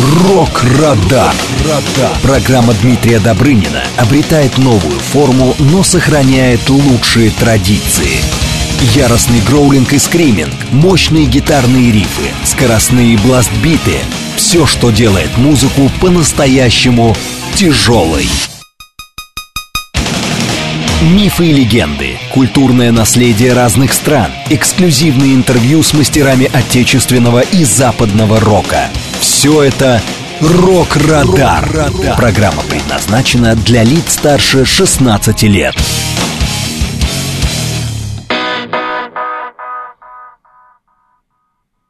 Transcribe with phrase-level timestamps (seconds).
[0.00, 1.34] Рок-Радар.
[2.22, 8.20] Программа Дмитрия Добрынина обретает новую форму, но сохраняет лучшие традиции.
[8.94, 13.98] Яростный гроулинг и скриминг, мощные гитарные рифы, скоростные бластбиты—
[14.36, 17.14] все, что делает музыку по-настоящему
[17.54, 18.28] тяжелой.
[21.02, 28.88] Мифы и легенды, культурное наследие разных стран, эксклюзивные интервью с мастерами отечественного и западного рока.
[29.42, 30.00] Все это
[30.40, 31.68] «Рок-Радар».
[32.16, 35.74] Программа предназначена для лиц старше 16 лет.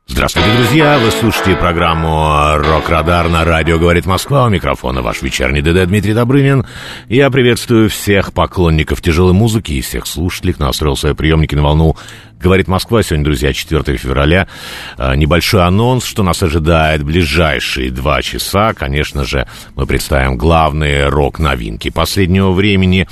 [0.06, 0.98] Здравствуйте, друзья!
[0.98, 4.46] Вы слушаете программу «Рок-Радар» на радио «Говорит Москва».
[4.46, 6.64] У микрофона ваш вечерний ДД Дмитрий Добрынин.
[7.08, 11.96] Я приветствую всех поклонников тяжелой музыки и всех слушателей, кто настроил свои приемники на волну
[12.42, 13.04] Говорит Москва.
[13.04, 14.48] Сегодня, друзья, 4 февраля.
[14.98, 18.74] А, небольшой анонс, что нас ожидает в ближайшие два часа.
[18.74, 19.46] Конечно же,
[19.76, 23.06] мы представим главные рок-новинки последнего времени.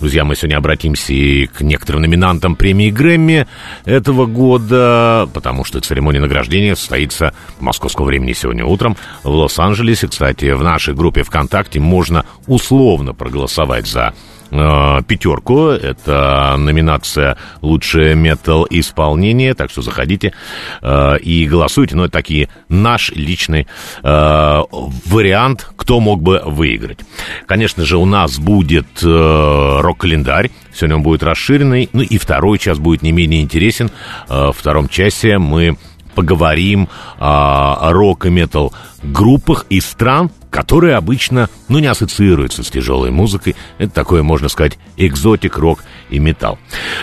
[0.00, 3.46] Друзья, мы сегодня обратимся и к некоторым номинантам премии Грэмми
[3.84, 10.08] этого года, потому что церемония награждения состоится московского времени сегодня утром в Лос-Анджелесе.
[10.08, 14.14] Кстати, в нашей группе ВКонтакте можно условно проголосовать за
[14.52, 15.68] пятерку.
[15.68, 19.54] Это номинация «Лучшее метал исполнение».
[19.54, 20.32] Так что заходите
[20.82, 21.96] э, и голосуйте.
[21.96, 23.66] Но это такие наш личный
[24.02, 24.62] э,
[25.06, 26.98] вариант, кто мог бы выиграть.
[27.46, 30.50] Конечно же, у нас будет э, рок-календарь.
[30.74, 31.88] Сегодня он будет расширенный.
[31.92, 33.90] Ну и второй час будет не менее интересен.
[34.28, 35.78] Э, во втором часе мы
[36.14, 43.10] поговорим о рок и метал группах из стран, которые обычно, ну, не ассоциируются с тяжелой
[43.10, 43.56] музыкой.
[43.78, 46.58] Это такое, можно сказать, экзотик, рок и металл.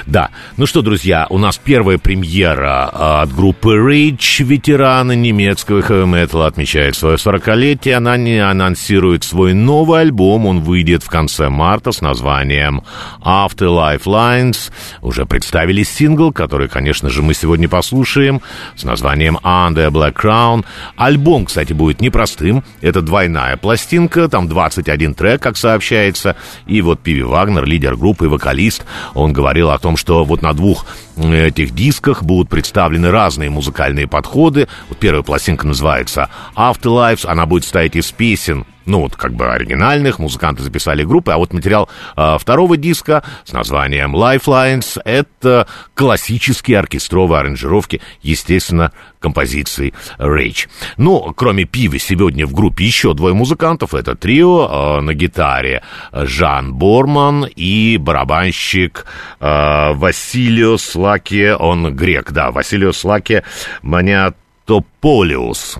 [0.05, 6.45] Да, ну что, друзья, у нас первая премьера а, от группы Rage, ветераны немецкого хэви-металла,
[6.45, 7.93] отмечает свое 40-летие.
[7.93, 12.83] Она не анонсирует свой новый альбом, он выйдет в конце марта с названием
[13.23, 14.71] Afterlife Lines.
[15.01, 18.41] Уже представили сингл, который, конечно же, мы сегодня послушаем,
[18.75, 20.63] с названием Under Black Crown.
[20.95, 26.35] Альбом, кстати, будет непростым, это двойная пластинка, там 21 трек, как сообщается.
[26.67, 30.85] И вот Пиви Вагнер, лидер группы вокалист, он говорил о том, что вот на двух
[31.17, 34.67] этих дисках будут представлены разные музыкальные подходы.
[34.87, 40.19] Вот первая пластинка называется Afterlives, она будет состоять из песен ну, вот как бы оригинальных,
[40.19, 47.39] музыканты записали группы, а вот материал э, второго диска с названием Lifelines— это классические оркестровые
[47.39, 50.67] аранжировки, естественно, композиции Rage.
[50.97, 53.93] Ну, кроме Пивы, сегодня в группе еще двое музыкантов.
[53.93, 59.05] Это трио э, на гитаре Жан Борман и барабанщик
[59.39, 63.43] э, Василио Слаки, он грек, да, Василио Слаки
[63.83, 64.35] Манят
[64.69, 65.79] Тополиус.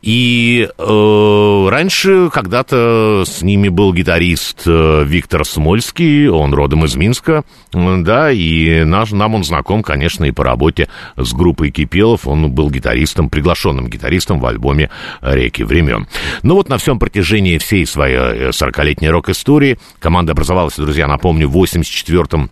[0.00, 7.42] И э, раньше когда-то с ними был гитарист э, Виктор Смольский, он родом из Минска,
[7.72, 12.70] да, и наш, нам он знаком, конечно, и по работе с группой Кипелов, он был
[12.70, 14.88] гитаристом, приглашенным гитаристом в альбоме
[15.20, 16.06] «Реки времен».
[16.44, 21.52] Ну вот на всем протяжении всей своей 40-летней э, рок-истории команда образовалась, друзья, напомню, в
[21.54, 22.48] 84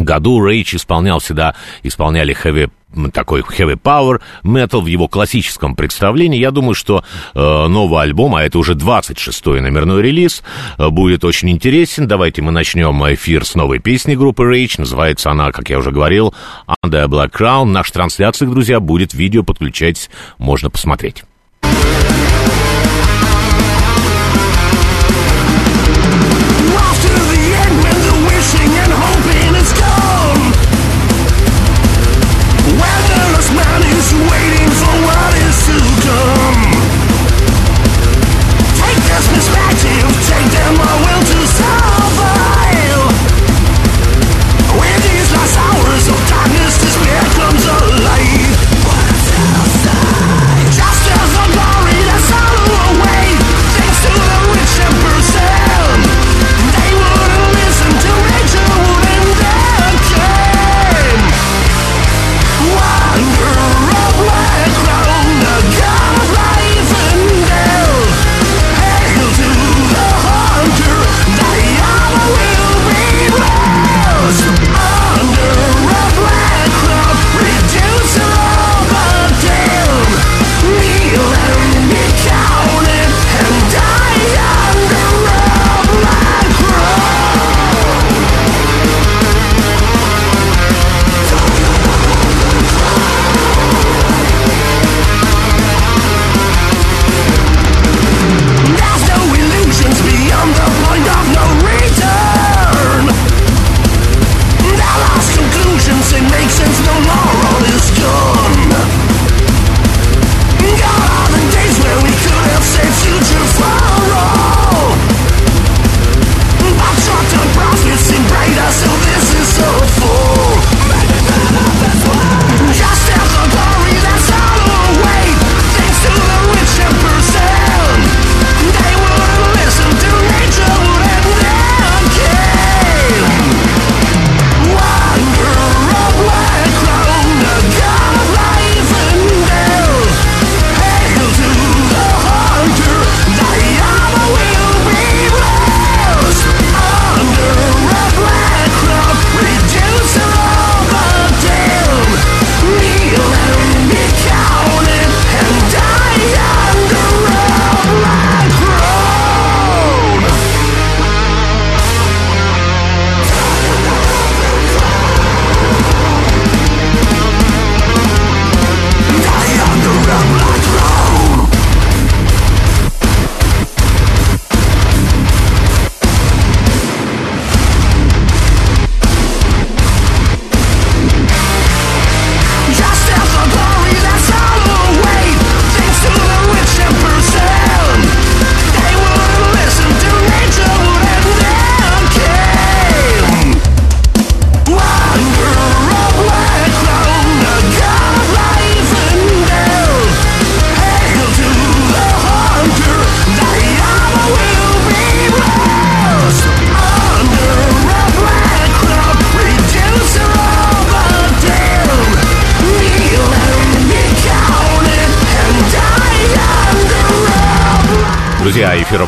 [0.00, 2.68] году Рейч исполнял всегда, исполняли хэви
[3.12, 6.38] такой heavy power metal в его классическом представлении.
[6.38, 7.04] Я думаю, что
[7.34, 10.42] э, новый альбом, а это уже 26-й номерной релиз,
[10.78, 12.08] э, будет очень интересен.
[12.08, 14.76] Давайте мы начнем эфир с новой песни группы Rage.
[14.78, 16.34] Называется она, как я уже говорил,
[16.84, 17.66] Under a Black Crown.
[17.66, 21.24] Наша трансляция, друзья, будет видео, подключайтесь, можно посмотреть.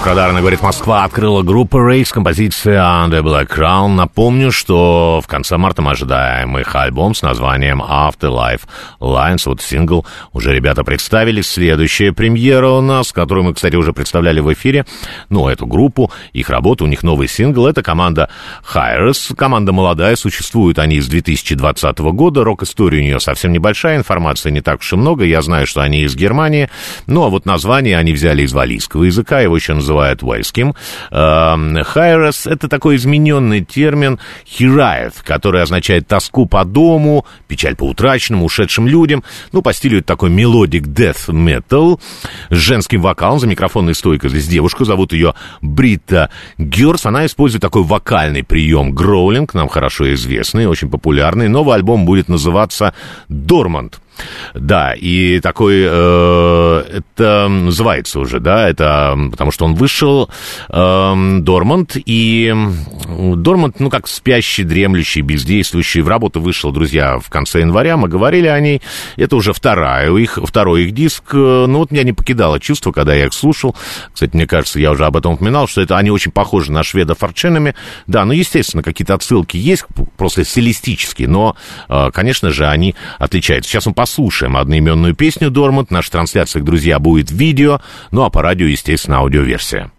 [0.01, 3.89] Друзья, эфир Радарна говорит Москва открыла группа Race композиция Under Black Crown.
[3.89, 8.63] Напомню, что в конце марта мы ожидаем их альбом с названием Afterlife
[8.99, 9.43] Lines.
[9.45, 11.43] Вот сингл уже ребята представили.
[11.43, 14.87] Следующая премьера у нас, которую мы, кстати, уже представляли в эфире.
[15.29, 17.67] Ну, эту группу, их работу, у них новый сингл.
[17.67, 18.31] Это команда
[18.73, 19.35] Hyres.
[19.37, 22.43] Команда молодая, существуют они с 2020 года.
[22.43, 25.25] Рок-история у нее совсем небольшая, информации не так уж и много.
[25.25, 26.71] Я знаю, что они из Германии.
[27.07, 29.90] Ну, а вот название они взяли из валийского языка, его еще называют
[30.23, 30.75] валлийским.
[31.11, 38.43] Hiraes эм,— это такой измененный термин хираев, который означает тоску по дому, печаль по утраченным,
[38.43, 39.25] ушедшим людям.
[39.53, 42.01] Ну, по стилю это такой melodic death metal
[42.51, 43.39] с женским вокалом.
[43.39, 47.07] За микрофонной стойкой здесь девушку, зовут ее Бритта Герц.
[47.07, 51.49] Она использует такой вокальный прием гроулинг, нам хорошо известный, очень популярный.
[51.49, 52.95] Новый альбом будет называться
[53.29, 54.01] «Дормант».
[54.55, 60.31] Да, и такой, э, это называется уже, да, это потому что он вышел,
[60.69, 62.55] э, Дормант, и
[63.37, 68.47] Дормант, ну, как спящий, дремлющий, бездействующий, в работу вышел, друзья, в конце января, мы говорили
[68.47, 68.83] о ней,
[69.17, 73.15] это уже вторая, их, второй их диск, э, ну, вот меня не покидало чувство, когда
[73.15, 73.77] я их слушал,
[74.13, 77.15] кстати, мне кажется, я уже об этом упоминал, что это они очень похожи на шведа
[77.15, 77.75] форченами,
[78.07, 79.85] да, ну, естественно, какие-то отсылки есть,
[80.17, 81.57] просто стилистические, но,
[81.89, 83.71] э, конечно же, они отличаются.
[83.71, 85.91] Сейчас мы послушаем одноименную песню Дормант.
[85.91, 86.11] В наших
[86.65, 87.81] друзья, будет видео,
[88.11, 89.93] ну а по радио, естественно, аудиоверсия.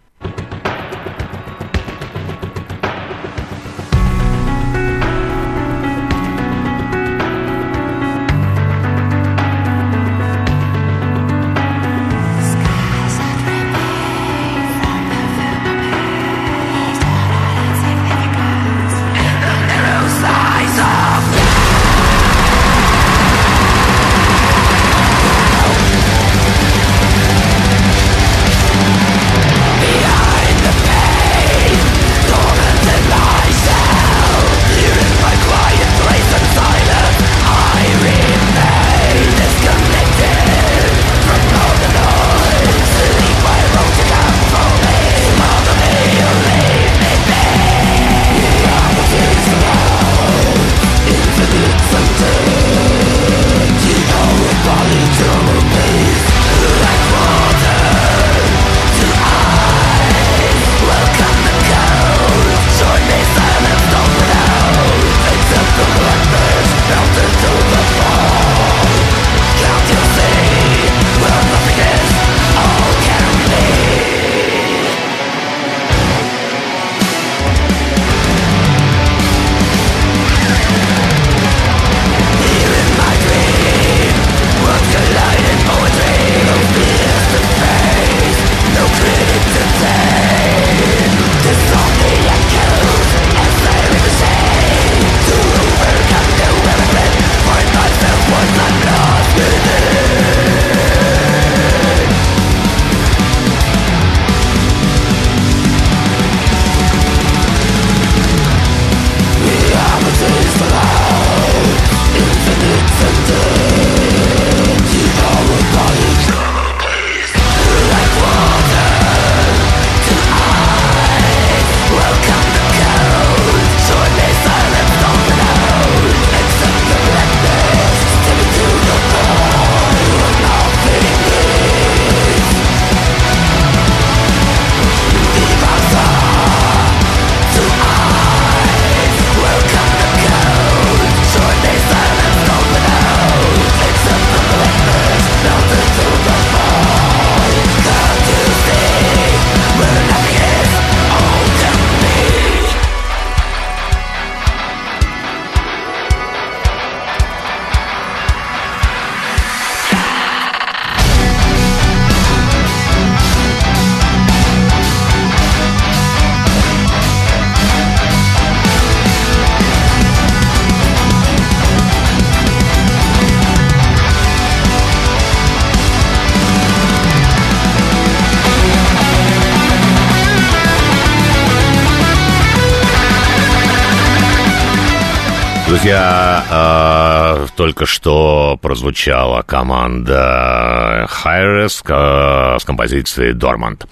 [187.72, 190.61] Только что прозвучала команда
[191.06, 193.86] Хайрес э, с композицией Дормант.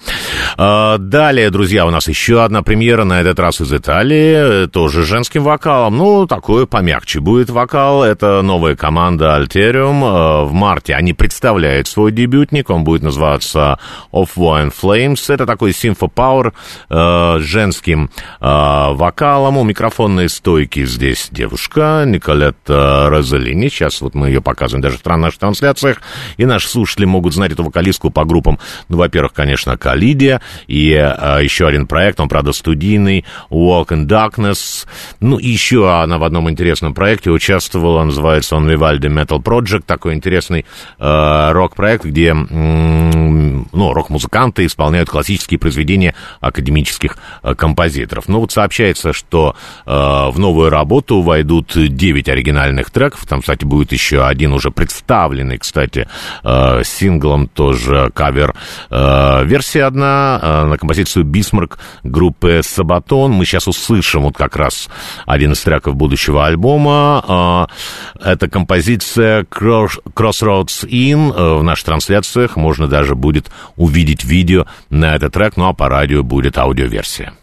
[0.57, 5.43] Э, далее, друзья, у нас еще одна премьера, на этот раз из Италии, тоже женским
[5.43, 5.97] вокалом.
[5.97, 8.03] Ну, такой помягче будет вокал.
[8.03, 10.01] Это новая команда Alterium.
[10.03, 13.79] Э, в марте они представляют свой дебютник, он будет называться
[14.11, 15.33] Of Wine Flames.
[15.33, 16.53] Это такой симфопауэр
[16.89, 19.57] э, с женским э, вокалом.
[19.57, 23.69] У микрофонной стойки здесь девушка Николетта Розалини.
[23.69, 26.01] Сейчас вот мы ее показываем даже в наших трансляциях.
[26.37, 28.59] И наши слушатели могут знать эту вокалистку по группам.
[28.89, 30.41] Ну, во-первых, конечно, Калидия.
[30.67, 33.25] И э, еще один проект, он, правда, студийный.
[33.49, 34.87] Walk in Darkness.
[35.19, 38.03] Ну, еще она в одном интересном проекте участвовала.
[38.03, 39.83] Называется он Vivaldi Metal Project.
[39.85, 40.65] Такой интересный
[40.99, 42.35] э, рок-проект, где э,
[43.71, 48.27] ну, рок-музыканты исполняют классические произведения академических э, композиторов.
[48.27, 49.55] Ну, вот сообщается, что
[49.85, 53.25] э, в новую работу войдут 9 оригинальных треков.
[53.25, 56.07] Там, кстати, будет еще один уже представленный, кстати,
[56.91, 58.53] синглом тоже кавер.
[58.89, 63.31] Э, версия одна э, на композицию «Бисмарк» группы «Сабатон».
[63.31, 64.89] Мы сейчас услышим вот как раз
[65.25, 67.67] один из треков будущего альбома.
[68.19, 71.33] Э, это композиция «Crossroads In».
[71.35, 75.89] Э, в наших трансляциях можно даже будет увидеть видео на этот трек, ну а по
[75.89, 77.33] радио будет аудиоверсия.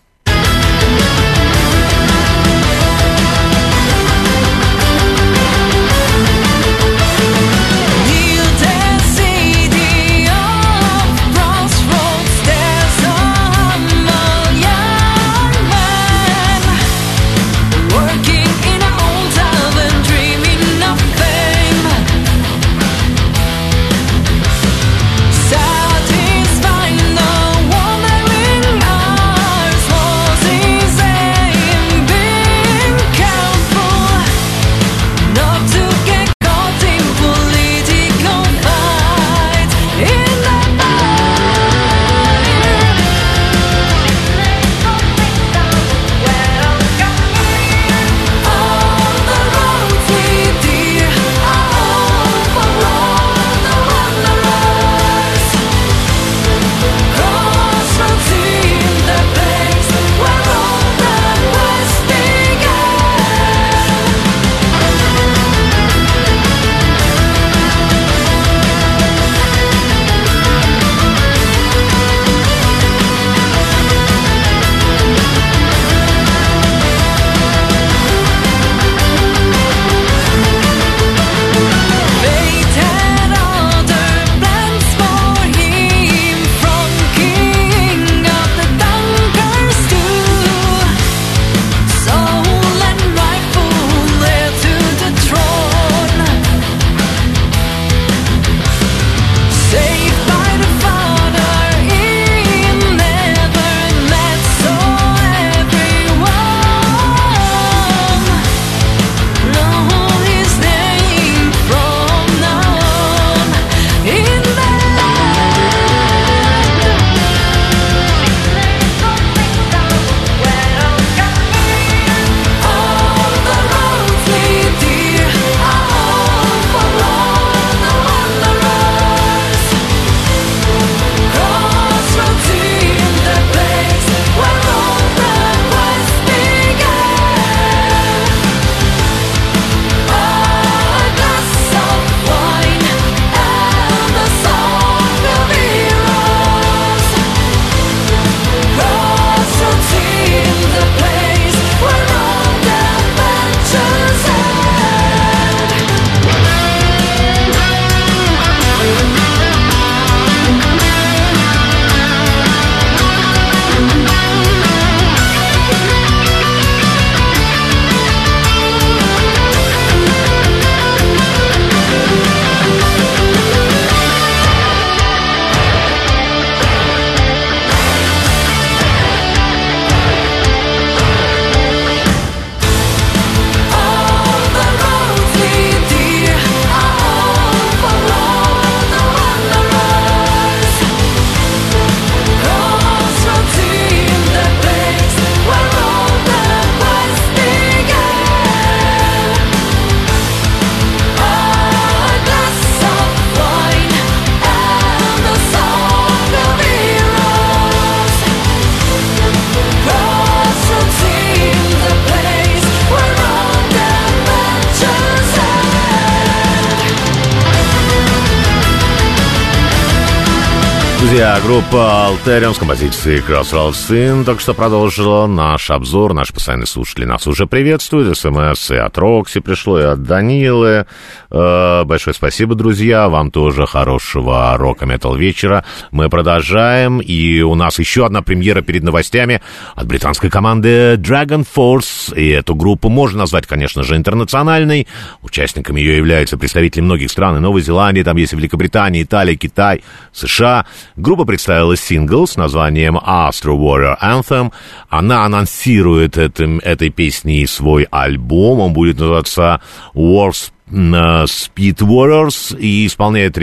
[221.28, 226.14] Друзья, группа Alterium с композицией Crossroads Sin только что продолжила наш обзор.
[226.14, 228.16] Наши постоянные слушатели нас уже приветствуют.
[228.16, 230.86] СМС и от Рокси пришло, и от Данилы.
[231.30, 233.10] Э, большое спасибо, друзья.
[233.10, 235.66] Вам тоже хорошего рока-метал вечера.
[235.90, 237.00] Мы продолжаем.
[237.00, 239.42] И у нас еще одна премьера перед новостями
[239.74, 242.16] от британской команды Dragon Force.
[242.16, 244.86] И эту группу можно назвать, конечно же, интернациональной.
[245.20, 247.36] Участниками ее являются представители многих стран.
[247.36, 250.64] И Новой Зеландии, там есть и Великобритания, Италия, Китай, США.
[250.96, 254.52] Группа представила сингл с названием Astro Warrior Anthem.
[254.88, 258.60] Она анонсирует этим, этой песней свой альбом.
[258.60, 259.60] Он будет называться
[259.94, 263.34] Wars Speed Warriors и исполняет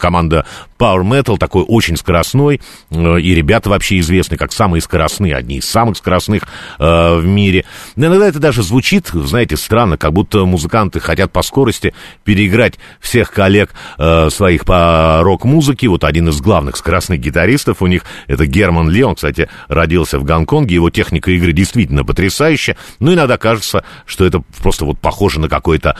[0.00, 0.46] команда
[0.78, 2.60] Power Metal, такой очень скоростной,
[2.90, 6.42] э, и ребята вообще известны как самые скоростные, одни из самых скоростных
[6.78, 7.64] э, в мире.
[7.96, 13.32] Но иногда это даже звучит, знаете, странно, как будто музыканты хотят по скорости переиграть всех
[13.32, 15.88] коллег э, своих по рок-музыке.
[15.88, 20.24] Вот один из главных скоростных гитаристов у них, это Герман Ли, он, кстати, родился в
[20.24, 25.48] Гонконге, его техника игры действительно потрясающая, но иногда кажется, что это просто вот похоже на
[25.48, 25.96] какой-то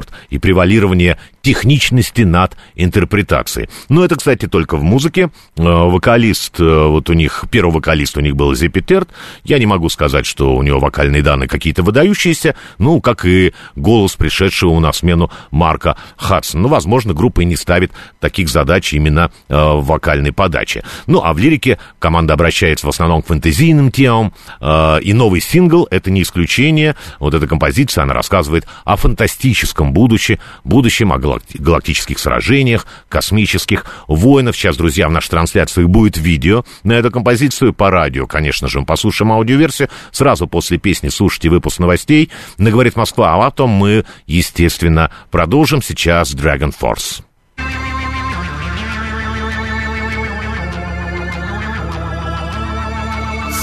[0.00, 3.68] спорт и превалирование техничности над интерпретацией.
[3.88, 5.30] Но это, кстати, только в музыке.
[5.56, 9.08] Э, вокалист, э, вот у них, первый вокалист у них был Зепетерт.
[9.44, 14.16] Я не могу сказать, что у него вокальные данные какие-то выдающиеся, ну, как и голос
[14.16, 16.62] пришедшего у нас смену Марка Хадсона.
[16.62, 20.84] Ну, возможно, группа и не ставит таких задач именно э, в вокальной подаче.
[21.06, 26.10] Ну, а в лирике команда обращается в основном к фэнтезийным темам, и новый сингл— это
[26.10, 26.96] не исключение.
[27.18, 34.56] Вот эта композиция, она рассказывает о фантастическом будущем, будущем, о галактических сражениях, космических воинов.
[34.56, 38.26] Сейчас, друзья, в нашей трансляции будет видео на эту композицию по радио.
[38.26, 39.88] Конечно же, мы послушаем аудиоверсию.
[40.10, 46.34] Сразу после песни слушайте выпуск новостей на «Говорит Москва», а потом мы, естественно, продолжим сейчас
[46.34, 47.22] Dragon Force.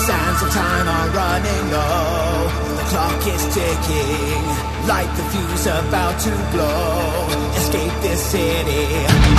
[0.08, 2.50] Sands of time are running low.
[2.78, 4.67] The clock is ticking.
[4.88, 7.28] Light the fuse about to blow.
[7.60, 8.86] escape this city.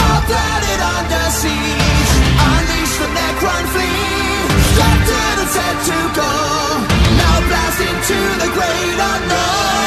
[0.04, 2.12] Our planet under siege.
[2.52, 4.48] Unleash the Necron fleet.
[4.76, 6.32] Captain and set to go.
[7.20, 9.78] Now blast into the great unknown.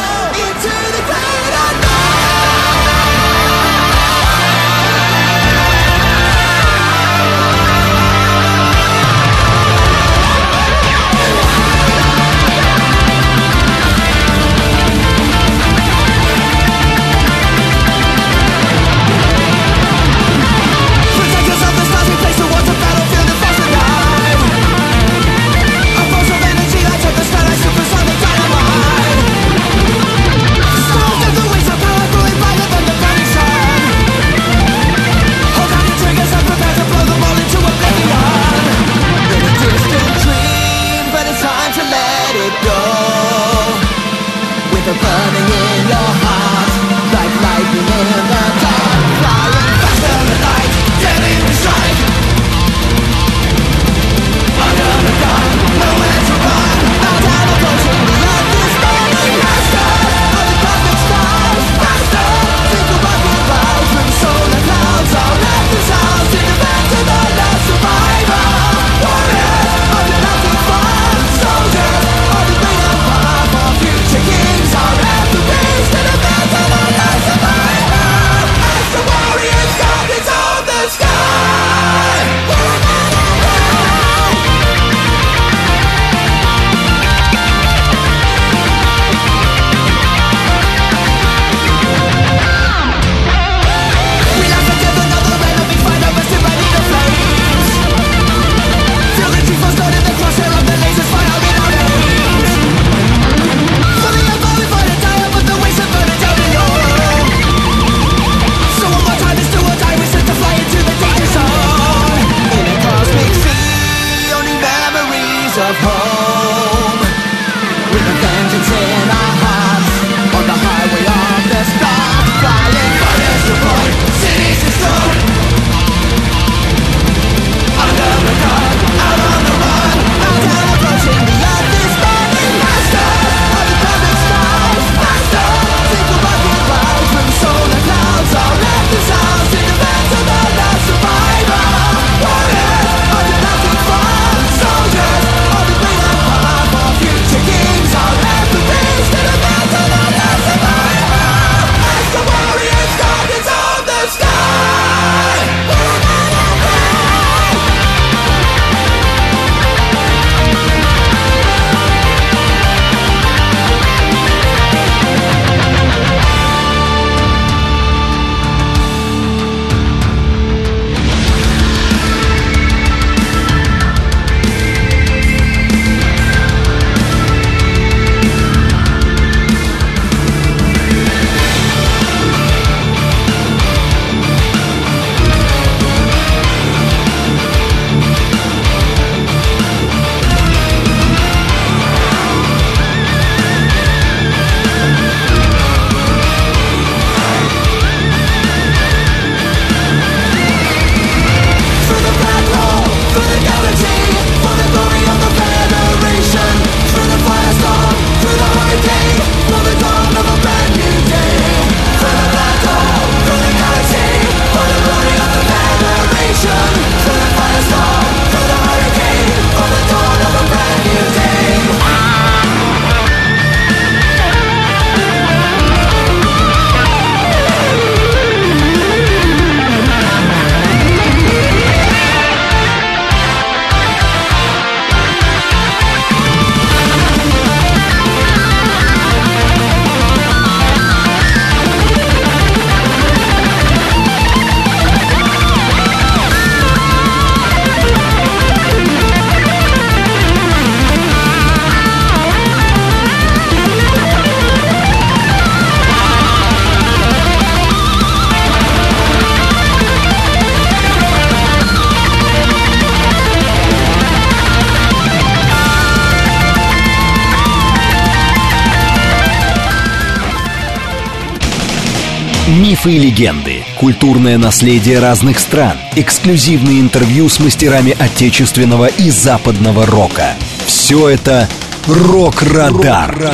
[273.22, 280.34] Легенды, культурное наследие разных стран, эксклюзивные интервью с мастерами отечественного и западного рока.
[280.66, 281.48] Все это
[281.88, 283.32] «Рок-Радар».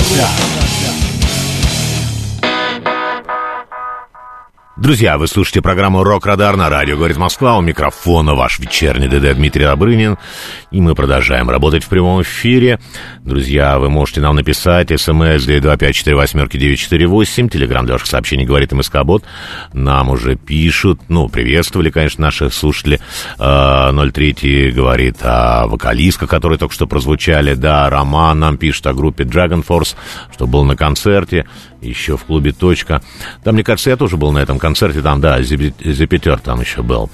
[4.75, 7.57] Друзья, вы слушаете программу «Рок-Радар» на радио «Говорит Москва».
[7.57, 10.17] У микрофона ваш вечерний ДД Дмитрий Добрынин.
[10.69, 12.79] И мы продолжаем работать в прямом эфире.
[13.27, 17.49] Друзья, вы можете нам написать смс 925-48-948.
[17.49, 19.25] Телеграмм для ваших сообщений «Говорит МСК-бот».
[19.73, 21.01] Нам уже пишут.
[21.09, 23.01] Ну, приветствовали, конечно, наши слушатели.
[23.37, 27.53] 03 говорит о вокалистках, которые только что прозвучали.
[27.53, 29.97] Да, Роман нам пишет о группе Dragon Force,
[30.33, 31.45] что был на концерте
[31.81, 33.01] еще в клубе «Точка».
[33.43, 37.09] Там, мне кажется, я тоже был на этом концерте, там, да, Зепетер там еще был.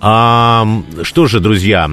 [0.00, 0.66] А,
[1.02, 1.90] что же, друзья,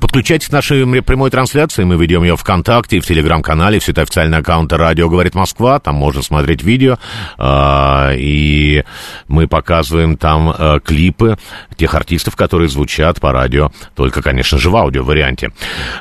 [0.00, 4.38] подключайтесь к нашей прямой трансляции, мы ведем ее ВКонтакте и в Телеграм-канале, все это официальные
[4.38, 6.98] аккаунты «Радио говорит Москва», там можно смотреть видео,
[7.36, 8.84] а, и
[9.26, 11.36] мы показываем там а, клипы
[11.76, 15.50] тех артистов, которые звучат по радио, только, конечно же, в аудио-варианте.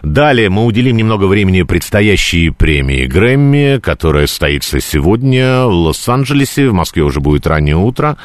[0.04, 7.02] Далее мы уделим немного времени предстоящей премии Грэмми, которая состоится сегодня в Лос-Анджелесе, в Москве
[7.02, 8.18] уже будет раннее утро.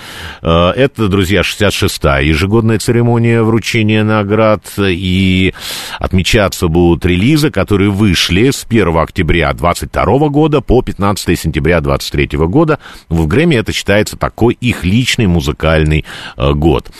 [0.42, 5.54] Э, это, друзья, 66-я ежегодная церемония вручения наград, и
[5.98, 12.78] отмечаться будут релизы, которые вышли с 1 октября 22 года по 15 сентября 23 года.
[13.08, 16.04] В Грэмми это считается такой их личный музыкальный
[16.36, 16.90] э, год.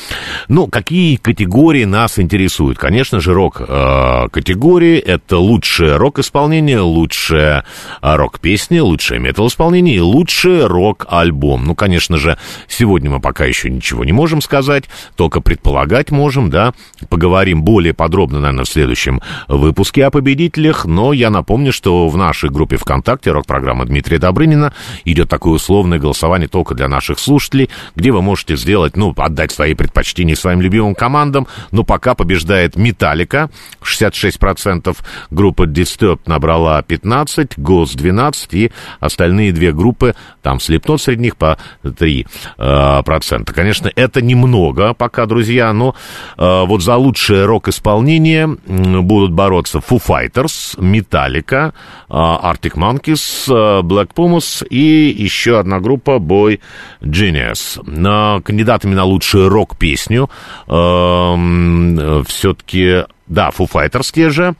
[0.48, 2.78] Ну, какие категории нас интересуют?
[2.78, 4.98] Конечно же, рок-категории.
[4.98, 7.64] Это лучшее рок-исполнение, лучшее
[8.00, 11.64] рок-песня, лучшее метал-исполнение и лучший рок-альбом.
[11.64, 14.84] Ну, конечно же, сегодня мы пока еще ничего не можем сказать,
[15.16, 16.74] только предполагать можем, да.
[17.08, 22.50] Поговорим более подробно, наверное, в следующем выпуске о победителях, но я напомню, что в нашей
[22.50, 24.72] группе ВКонтакте рок-программа Дмитрия Добрынина
[25.04, 29.74] идет такое условное голосование только для наших слушателей, где вы можете сделать, ну, отдать свои
[29.74, 33.50] предпочтения своим любимым командам, но пока побеждает Металлика,
[33.82, 34.96] 66%,
[35.30, 41.58] группа Disturbed набрала 15, Ghost 12 и остальные две группы, там Slipknot среди них по
[41.82, 42.26] 3%.
[42.56, 43.52] Э, процента.
[43.52, 45.94] Конечно, это немного пока, друзья, но
[46.36, 51.70] э, вот за лучшее рок-исполнение будут бороться Foo Fighters, Metallica, э,
[52.10, 53.48] Arctic Monkeys,
[53.82, 56.60] Black Pumas и еще одна группа Boy
[57.00, 58.42] Genius.
[58.42, 60.28] Кандидатами на лучшую рок-песню
[60.66, 64.54] Эм, все-таки да, Foo Fighters те же,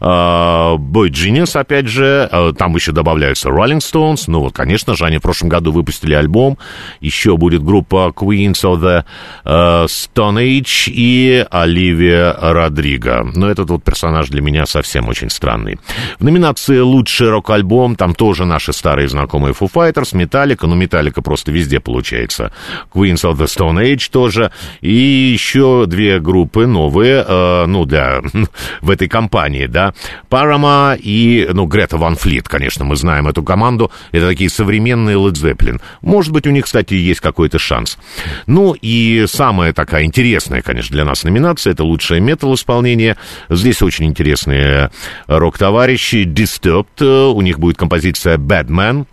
[0.00, 5.04] uh, Boy Genius, опять же, uh, там еще добавляются Rolling Stones, ну вот, конечно же,
[5.04, 6.58] они в прошлом году выпустили альбом,
[7.00, 9.04] еще будет группа Queens of the
[9.44, 13.26] uh, Stone Age и Оливия Родриго.
[13.34, 15.78] Но этот вот персонаж для меня совсем очень странный.
[16.18, 21.52] В номинации «Лучший рок-альбом» там тоже наши старые знакомые Foo Fighters, Metallica, ну, Metallica просто
[21.52, 22.52] везде получается.
[22.92, 24.50] Queens of the Stone Age тоже,
[24.80, 27.24] и еще две группы новые,
[27.66, 28.20] ну, для,
[28.80, 29.94] в этой компании, да.
[30.28, 33.90] Парама и, ну, Грета Ван Флит, конечно, мы знаем эту команду.
[34.12, 35.80] Это такие современные Led Zeppelin.
[36.02, 37.98] Может быть, у них, кстати, есть какой-то шанс.
[38.46, 43.16] Ну, и самая такая интересная, конечно, для нас номинация, это лучшее метал-исполнение.
[43.48, 44.90] Здесь очень интересные
[45.26, 46.24] рок-товарищи.
[46.26, 49.06] Disturbed, у них будет композиция Bad Man.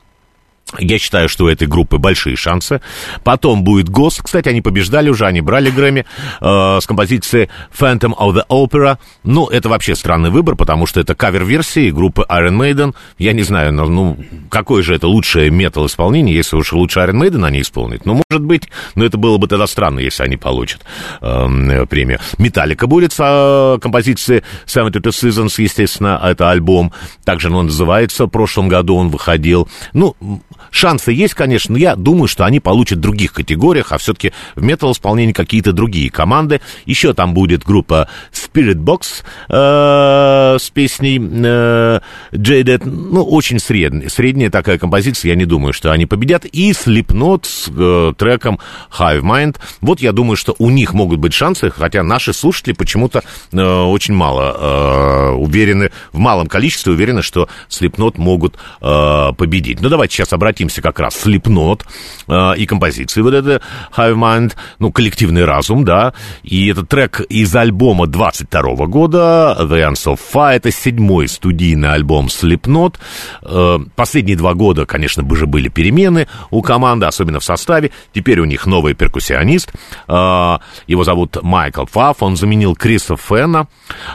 [0.79, 2.81] Я считаю, что у этой группы большие шансы.
[3.23, 4.19] Потом будет ГОС.
[4.23, 6.05] Кстати, они побеждали уже, они брали Грэмми
[6.41, 8.97] э, с композицией Phantom of the Opera.
[9.23, 12.95] Ну, это вообще странный выбор, потому что это кавер-версии группы Iron Maiden.
[13.17, 14.17] Я не знаю, ну,
[14.49, 18.05] какое же это лучшее метал-исполнение, если уж лучше Iron Maiden они исполнят.
[18.05, 20.81] Ну, может быть, но это было бы тогда странно, если они получат
[21.21, 22.19] э, премию.
[22.37, 23.77] Металлика будет с э,
[24.65, 26.91] Seventy Two Seasons, естественно, это альбом.
[27.23, 29.67] Также он называется, в прошлом году он выходил.
[29.93, 30.15] Ну,
[30.71, 34.63] Шансы есть, конечно, но я думаю, что они получат в других категориях, а все-таки в
[34.63, 36.61] метал-исполнении какие-то другие команды.
[36.85, 41.99] Еще там будет группа Spirit Box э, с песней э,
[42.31, 42.81] Jaded.
[42.85, 45.29] Ну, очень средняя, средняя такая композиция.
[45.29, 46.45] Я не думаю, что они победят.
[46.45, 48.59] И Slipknot с э, треком
[48.97, 49.57] Hive Mind.
[49.81, 54.13] Вот я думаю, что у них могут быть шансы, хотя наши слушатели почему-то э, очень
[54.13, 59.81] мало э, уверены, в малом количестве уверены, что Slipknot могут э, победить.
[59.81, 61.81] Ну, давайте сейчас обратимся обратимся как раз Slipknot
[62.27, 63.61] э, и композиции вот это
[63.97, 66.13] Hive Mind, ну, коллективный разум, да,
[66.43, 72.27] и этот трек из альбома 22 года, The Ends of Fire, это седьмой студийный альбом
[72.27, 72.95] Slipknot.
[73.41, 77.89] Э, последние два года, конечно, бы же были перемены у команды, особенно в составе.
[78.13, 79.73] Теперь у них новый перкуссионист,
[80.07, 83.67] э, его зовут Майкл Фафф, он заменил Криса Фена.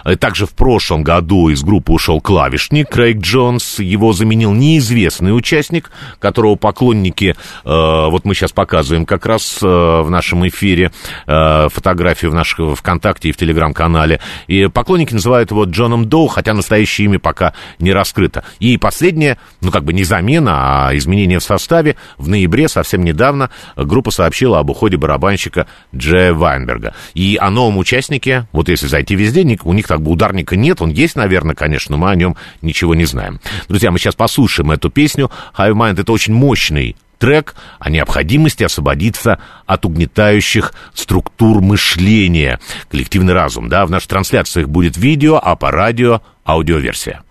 [0.04, 5.90] Э, также в прошлом году из группы ушел клавишник Крейг Джонс, его заменил неизвестный участник,
[6.28, 10.90] которого поклонники, вот мы сейчас показываем как раз в нашем эфире
[11.26, 17.06] фотографии в нашем ВКонтакте и в Телеграм-канале, и поклонники называют его Джоном Доу, хотя настоящее
[17.06, 18.44] имя пока не раскрыто.
[18.58, 23.50] И последнее, ну как бы не замена, а изменение в составе, в ноябре совсем недавно
[23.76, 26.94] группа сообщила об уходе барабанщика Джея Вайнберга.
[27.14, 30.90] И о новом участнике, вот если зайти везде, у них как бы ударника нет, он
[30.90, 33.40] есть, наверное, конечно, но мы о нем ничего не знаем.
[33.68, 35.30] Друзья, мы сейчас послушаем эту песню.
[35.56, 42.60] Hive Mind— это очень мощный трек о необходимости освободиться от угнетающих структур мышления.
[42.90, 47.22] Коллективный разум, да, в наших трансляциях будет видео, а по радио аудиоверсия.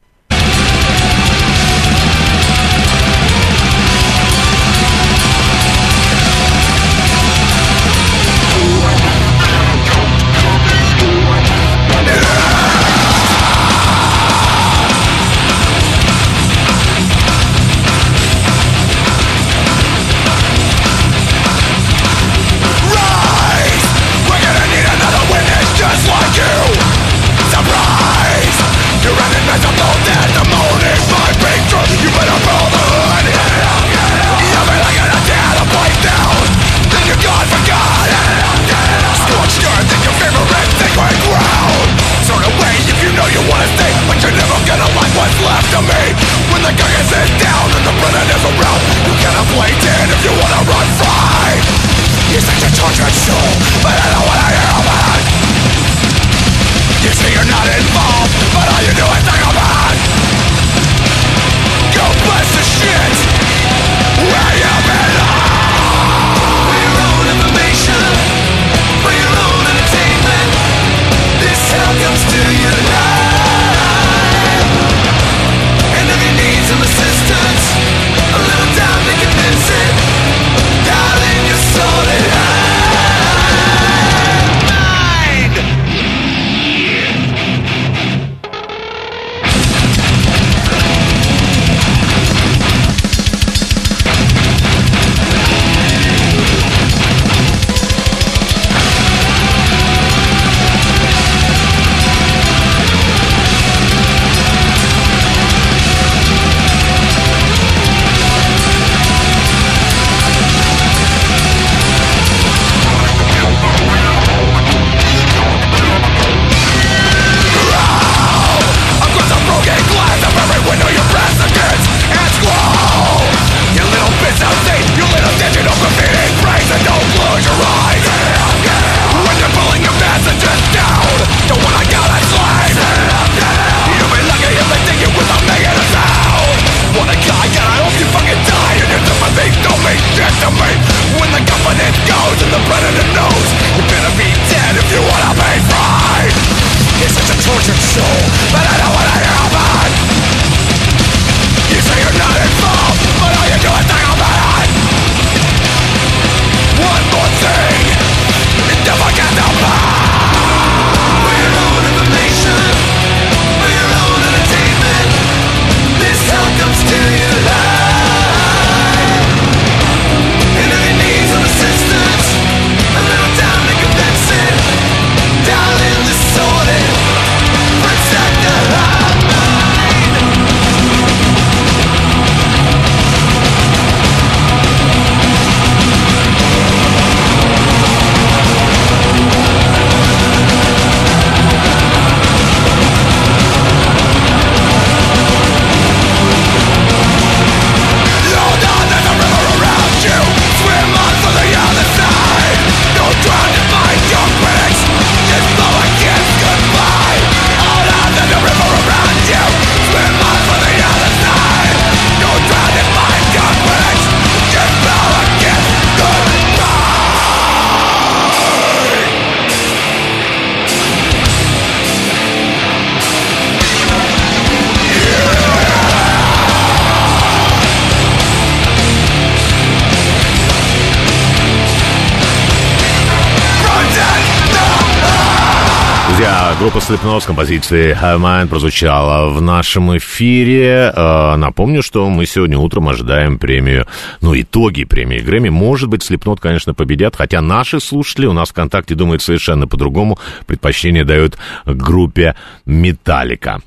[236.70, 240.92] Группа Slipknot с Have Mine прозвучала в нашем эфире.
[240.94, 243.88] Э, напомню, что мы сегодня утром ожидаем премию,
[244.20, 245.48] ну, итоги премии Грэмми.
[245.48, 250.20] Может быть, Slipknot, конечно, победят, хотя наши слушатели у нас ВКонтакте думают совершенно по-другому.
[250.46, 253.62] Предпочтение дают группе Металлика.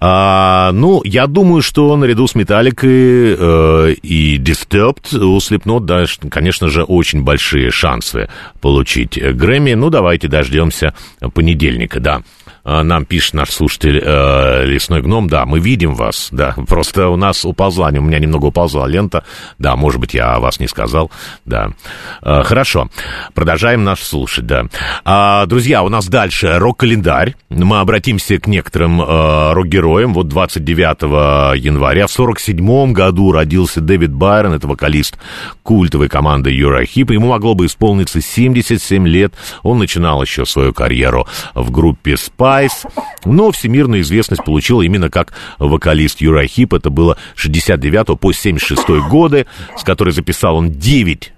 [0.00, 6.82] А, ну, я думаю, что наряду с Металликой э, и Disturbed у да, конечно же,
[6.82, 8.28] очень большие шансы
[8.60, 9.72] получить Грэмми.
[9.72, 10.92] Ну, давайте дождемся
[11.32, 12.20] понедельника, да.
[12.64, 17.16] А, нам пишет наш слушатель э, Лесной Гном, да, мы видим вас, да, просто у
[17.16, 19.24] нас уползла, у меня немного уползла лента,
[19.58, 21.10] да, может быть, я о вас не сказал,
[21.44, 21.72] да.
[22.22, 22.88] Э, хорошо,
[23.34, 24.64] продолжаем нас слушать, да.
[25.04, 32.06] А, друзья, у нас дальше рок-календарь, мы обратимся к некоторым э, рок-героям, вот 29 января
[32.06, 35.18] в 47 году родился Дэвид Байрон, это вокалист
[35.62, 36.54] культовой команды
[36.86, 42.53] Хип, ему могло бы исполниться 77 лет, он начинал еще свою карьеру в группе Спа,
[42.54, 42.90] Spice,
[43.24, 46.74] но всемирную известность получил именно как вокалист Юрай Хип.
[46.74, 49.46] Это было 69 по 76 годы,
[49.76, 51.32] с которой записал он 9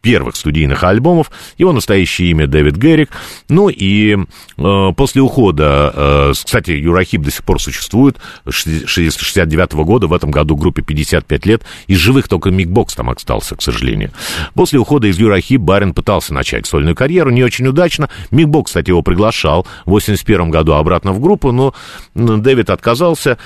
[0.00, 1.30] первых студийных альбомов.
[1.56, 3.10] Его настоящее имя Дэвид Геррик.
[3.48, 8.16] Ну и э, после ухода, э, кстати, Юрахип до сих пор существует,
[8.48, 13.10] 69 -го года, в этом году группе 55 лет, из живых только Мик Бокс там
[13.10, 14.12] остался, к сожалению.
[14.54, 18.08] После ухода из Юрахип Барин пытался начать сольную карьеру, не очень удачно.
[18.30, 21.74] Мик Бокс, кстати, его приглашал в 81 году обратно в группу, но
[22.14, 23.38] Дэвид отказался,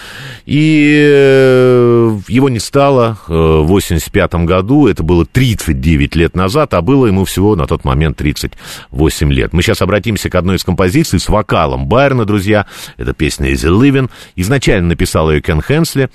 [0.44, 6.74] и э, его не стало э, в 85 году, это было 39 лет назад назад,
[6.74, 9.52] а было ему всего на тот момент 38 лет.
[9.52, 12.66] Мы сейчас обратимся к одной из композиций с вокалом Байрона, друзья.
[12.96, 14.10] Это песня «Easy Living».
[14.36, 16.10] Изначально написал ее Кен Хенсли.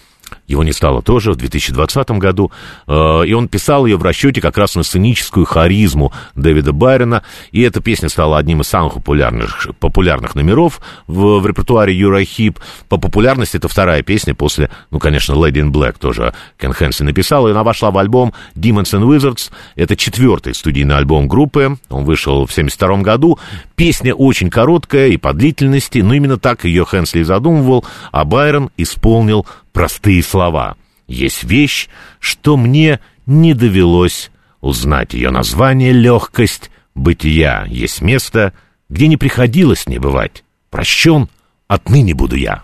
[0.47, 2.51] Его не стало тоже в 2020 году,
[2.87, 7.61] э, и он писал ее в расчете как раз на сценическую харизму Дэвида Байрона, и
[7.61, 12.59] эта песня стала одним из самых популярных, популярных номеров в, в репертуаре Юра Хип.
[12.89, 17.47] По популярности это вторая песня после, ну, конечно, Lady in Black тоже Кен Хэнси написал,
[17.47, 19.51] и она вошла в альбом Demons and Wizards.
[19.75, 23.39] Это четвертый студийный альбом группы, он вышел в 72 году.
[23.75, 29.45] Песня очень короткая и по длительности, но именно так ее Хэнсли задумывал, а Байрон исполнил
[29.77, 30.75] простые слова.
[31.07, 31.87] Есть вещь,
[32.19, 37.63] что мне не довелось узнать ее название «Легкость бытия».
[37.69, 38.53] Есть место,
[38.89, 40.43] где не приходилось мне бывать.
[40.71, 41.29] Прощен,
[41.67, 42.63] отныне буду я.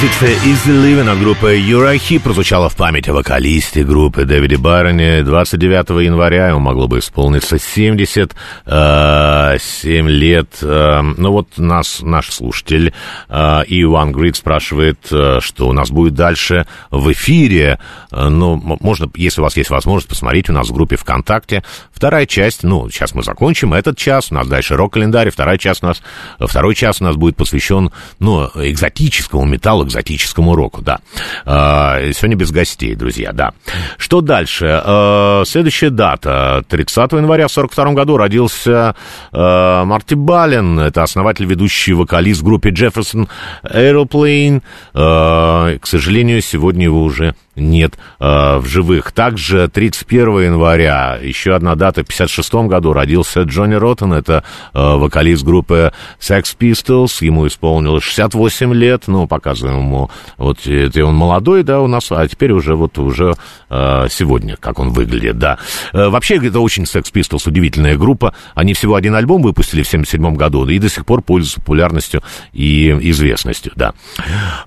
[0.00, 6.04] Композиция Easy Living от группы Юрахи прозвучала в память о вокалисте группы Дэвиде Барроне 29
[6.04, 6.50] января.
[6.50, 8.28] Ему могло бы исполниться 77
[8.64, 10.58] э, лет.
[10.62, 12.92] Э, ну вот нас, наш слушатель
[13.28, 17.80] э, Иван Грид спрашивает, что у нас будет дальше в эфире.
[18.12, 21.64] Ну, можно, если у вас есть возможность, посмотреть у нас в группе ВКонтакте.
[21.92, 25.86] Вторая часть, ну, сейчас мы закончим этот час, у нас дальше рок-календарь, вторая часть у
[25.86, 26.02] нас,
[26.38, 27.90] второй час у нас будет посвящен,
[28.20, 31.00] ну, экзотическому металлу, экзотическому року, да.
[31.44, 33.52] А, сегодня без гостей, друзья, да.
[33.96, 34.80] Что дальше?
[34.84, 36.64] А, следующая дата.
[36.68, 38.94] 30 января в 42 году родился
[39.32, 40.78] а, Марти Бален.
[40.78, 43.28] Это основатель, ведущий вокалист в группе Jefferson
[43.64, 44.62] Aeroplane.
[44.92, 49.12] К сожалению, сегодня его уже нет э, в живых.
[49.12, 55.44] Также 31 января, еще одна дата, в 56 году родился Джонни Роттен, это э, вокалист
[55.44, 61.80] группы Sex Pistols, ему исполнилось 68 лет, ну, показываем ему, вот это он молодой, да,
[61.80, 63.34] у нас, а теперь уже вот уже
[63.70, 65.58] э, сегодня, как он выглядит, да.
[65.92, 70.36] Э, вообще, это очень Sex Pistols удивительная группа, они всего один альбом выпустили в 77
[70.36, 73.94] году, и до сих пор пользуются популярностью и известностью, да.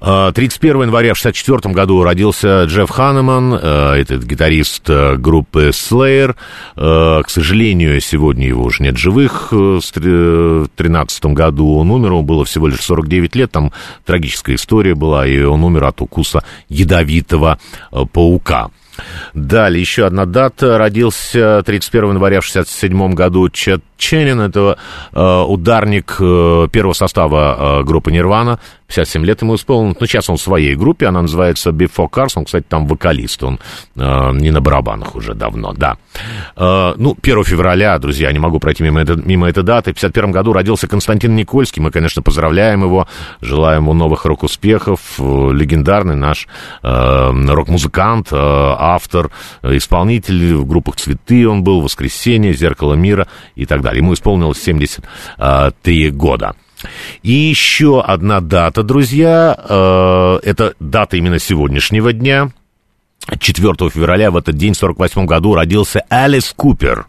[0.02, 5.70] Э, 31 января в 64 году родился Джефф Джефф Ханеман, э, этот гитарист э, группы
[5.70, 6.36] Slayer.
[6.76, 9.52] Э, к сожалению, сегодня его уже нет живых.
[9.52, 13.72] В 2013 году он умер, ему было всего лишь 49 лет, там
[14.04, 17.60] трагическая история была, и он умер от укуса ядовитого
[18.14, 18.72] паука.
[19.34, 20.78] Далее, еще одна дата.
[20.78, 24.42] Родился 31 января в 67 году Чет Ченнин.
[24.42, 24.78] Это
[25.14, 28.60] э, ударник э, первого состава э, группы Нирвана.
[28.92, 29.98] 57 лет ему исполнилось.
[30.00, 32.34] Ну, сейчас он в своей группе, она называется Before Cars.
[32.36, 33.60] Он, кстати, там вокалист, он
[33.96, 35.98] э, не на барабанах уже давно, да.
[36.58, 39.92] Э, ну, 1 февраля, друзья, не могу пройти мимо, это, мимо этой даты.
[39.92, 41.82] В 51 году родился Константин Никольский.
[41.82, 43.08] Мы, конечно, поздравляем его,
[43.40, 45.00] желаем ему новых рок-успехов.
[45.20, 46.48] Легендарный наш
[46.84, 49.32] э, рок-музыкант, э, автор,
[49.64, 54.02] исполнитель в группах «Цветы» он был, «Воскресенье», «Зеркало мира» и так далее.
[54.02, 56.56] Ему исполнилось 73 года.
[57.24, 62.52] И еще одна дата, друзья, э, это дата именно сегодняшнего дня.
[63.40, 67.06] 4 февраля в этот день, в 48 году, родился Алис Купер,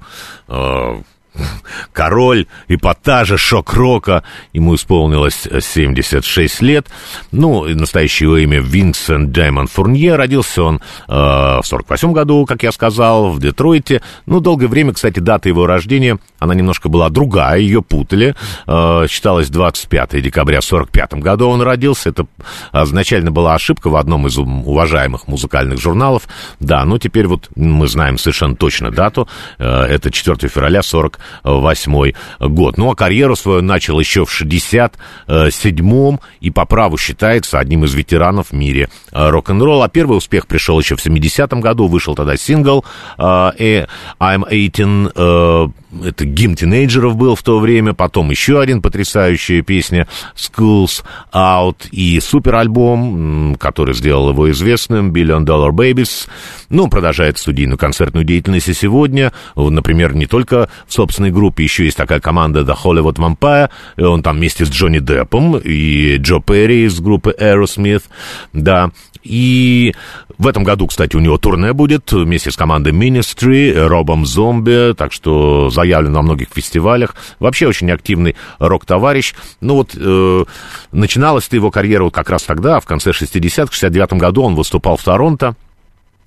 [0.49, 1.01] э,
[1.93, 4.23] король эпатажа, шок-рока.
[4.53, 6.87] Ему исполнилось 76 лет.
[7.31, 10.17] Ну, настоящее его имя Винсент Даймон Фурнье.
[10.17, 14.03] Родился он э, в 48 году, как я сказал, в Детройте.
[14.27, 18.35] Ну, долгое время, кстати, дата его рождения, она немножко была другая, ее путали.
[18.67, 22.11] Э, считалось 25 декабря в 45 году он родился.
[22.11, 22.27] Это
[22.73, 26.25] изначально была ошибка в одном из уважаемых музыкальных журналов.
[26.61, 29.29] Да, но теперь вот мы знаем совершенно точно дату.
[29.59, 32.13] Э, это 4 февраля 40 1968
[32.55, 32.79] год.
[32.79, 38.49] Ну, а карьеру свою начал еще в 67-м и по праву считается одним из ветеранов
[38.49, 39.87] в мире э, рок-н-ролла.
[39.87, 42.85] А первый успех пришел еще в 70-м году, вышел тогда сингл
[43.19, 43.87] э,
[44.21, 45.69] I'm 18, э,
[46.05, 52.19] это гимн тинейджеров был в то время, потом еще один потрясающая песня Schools Out и
[52.21, 56.29] суперальбом, который сделал его известным, Billion Dollar Babies.
[56.69, 61.97] Ну, продолжает студийную концертную деятельность и сегодня, например, не только в собственной группе, еще есть
[61.97, 67.01] такая команда The Hollywood Vampire, он там вместе с Джонни Деппом и Джо Перри из
[67.01, 68.05] группы Aerosmith,
[68.53, 68.91] да,
[69.23, 69.95] и
[70.39, 75.13] в этом году, кстати, у него турне будет вместе с командой Ministry, Робом Зомби, так
[75.13, 77.15] что заявлен на многих фестивалях.
[77.39, 79.35] Вообще очень активный рок-товарищ.
[79.61, 80.45] Ну вот, э,
[80.91, 84.97] начиналась его карьера вот как раз тогда, в конце 60-х, в 69 году он выступал
[84.97, 85.55] в Торонто.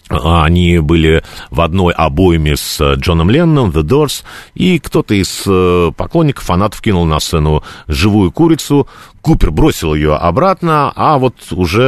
[0.10, 4.24] Они были в одной обойме с Джоном Ленноном, The Doors,
[4.54, 8.88] и кто-то из э, поклонников, фанатов кинул на сцену живую курицу,
[9.26, 11.84] Купер бросил ее обратно, а вот уже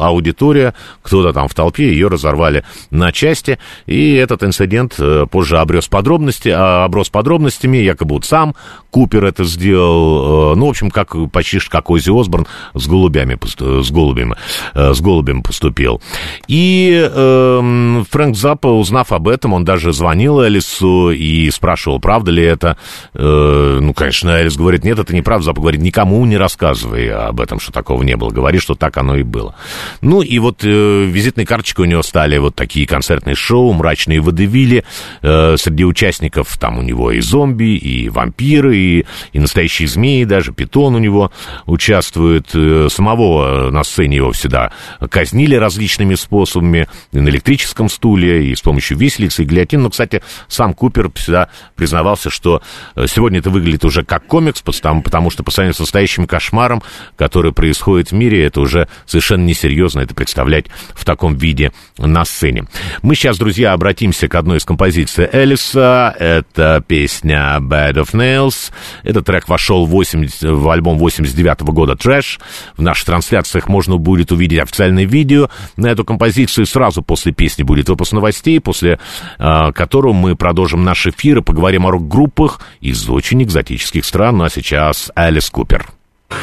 [0.00, 0.72] аудитория,
[1.02, 6.48] кто-то там в толпе, ее разорвали на части, и этот инцидент э, позже обрез подробности,
[6.48, 8.54] а, оброс подробностями, якобы вот сам
[8.90, 13.90] Купер это сделал, э, ну, в общем, как, почти как Ози Осборн с голубями, с
[13.90, 14.36] голубями,
[14.72, 16.00] э, с голубем поступил.
[16.46, 22.42] И э, Фрэнк Заппа, узнав об этом, он даже звонил Элису и спрашивал, правда ли
[22.42, 22.78] это.
[23.12, 25.44] Э, ну, конечно, Элис говорит, нет, это неправда.
[25.44, 28.30] Заппа говорит, никому не рассказывай рассказывай об этом, что такого не было.
[28.30, 29.54] Говори, что так оно и было.
[30.00, 34.84] Ну, и вот э, визитной карточкой у него стали вот такие концертные шоу, мрачные водевили.
[35.22, 40.52] Э, среди участников там у него и зомби, и вампиры, и, и настоящие змеи, даже
[40.52, 41.32] питон у него
[41.66, 42.50] участвует.
[42.54, 44.72] Э, самого на сцене его всегда
[45.10, 49.82] казнили различными способами, и на электрическом стуле, и с помощью виселицы, и гильотин.
[49.82, 52.62] Но, кстати, сам Купер всегда признавался, что
[52.94, 56.82] э, сегодня это выглядит уже как комикс, потому что по сравнению с настоящими кошмарами кошмаром,
[57.16, 62.64] который происходит в мире, это уже совершенно несерьезно это представлять в таком виде на сцене.
[63.02, 66.14] Мы сейчас, друзья, обратимся к одной из композиций Элиса.
[66.18, 68.70] Это песня Bad of Nails.
[69.02, 72.38] Этот трек вошел в, 80, в альбом 89 -го года Trash.
[72.76, 76.66] В наших трансляциях можно будет увидеть официальное видео на эту композицию.
[76.66, 78.98] Сразу после песни будет выпуск новостей, после
[79.38, 84.38] э, которого мы продолжим наш эфир и поговорим о рок-группах из очень экзотических стран.
[84.38, 85.97] Ну а сейчас Элис Купер.
[86.30, 86.38] Good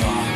[0.00, 0.31] thought.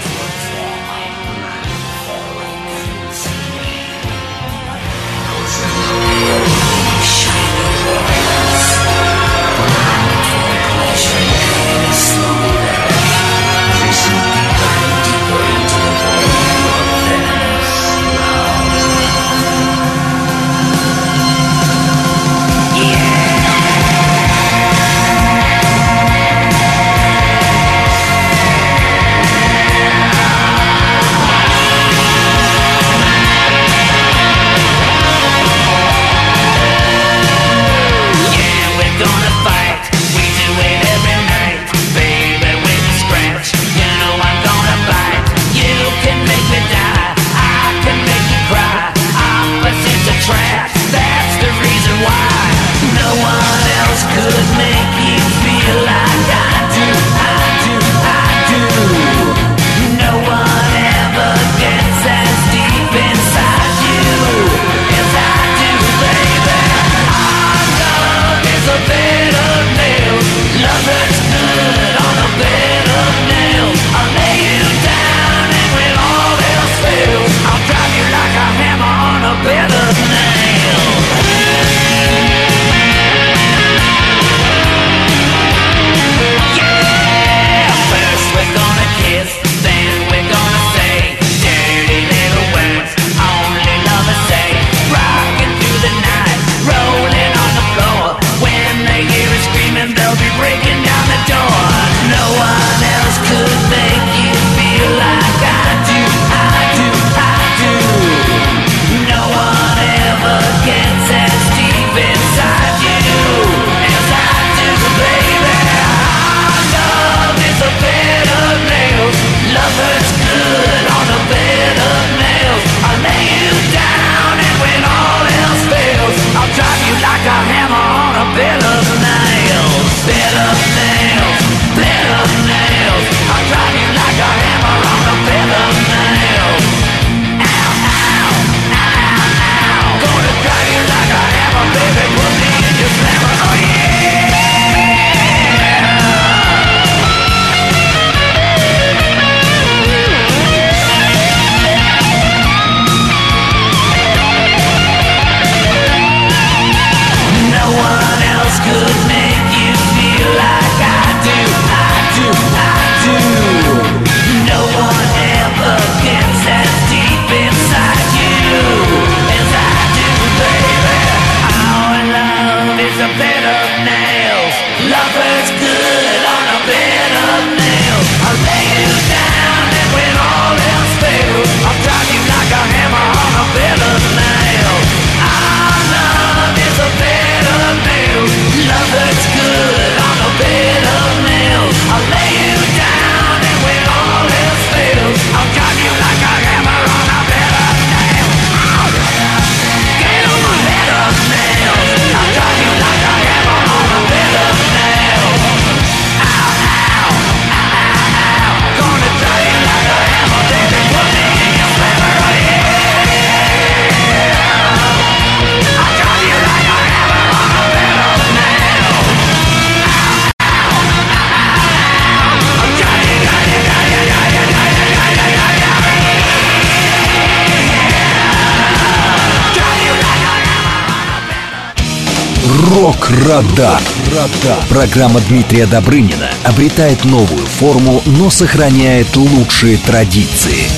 [233.26, 233.80] Страда.
[234.06, 234.56] Страда.
[234.68, 240.68] Программа Дмитрия Добрынина обретает новую форму, но сохраняет лучшие традиции.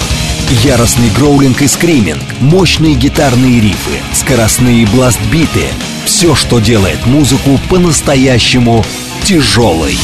[0.64, 5.66] Яростный гроулинг и скриминг, мощные гитарные рифы, скоростные бластбиты–
[6.06, 8.82] все, что делает музыку по-настоящему
[9.24, 9.98] тяжелой.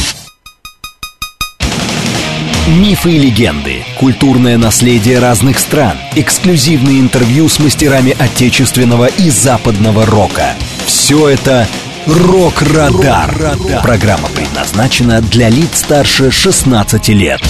[2.67, 10.53] Мифы и легенды, культурное наследие разных стран, эксклюзивные интервью с мастерами отечественного и западного рока.
[10.85, 11.67] Все это
[12.07, 13.57] Рок-Радар.
[13.81, 17.41] Программа предназначена для лиц старше 16 лет.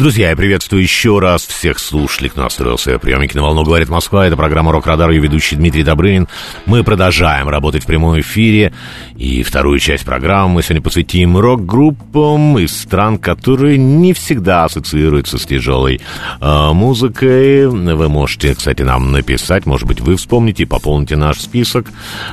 [0.00, 4.26] Друзья, я приветствую еще раз всех слушателей, кто настроил свои приемники на волну «Говорит Москва».
[4.26, 6.26] Это программа «Рок-Радар», ее ведущий Дмитрий Добрынин.
[6.64, 8.72] Мы продолжаем работать в прямом эфире.
[9.18, 15.44] И вторую часть программы мы сегодня посвятим рок-группам из стран, которые не всегда ассоциируются с
[15.44, 16.00] тяжелой
[16.40, 17.68] э, музыкой.
[17.68, 21.88] Вы можете, кстати, нам написать, может быть, вы вспомните и пополните наш список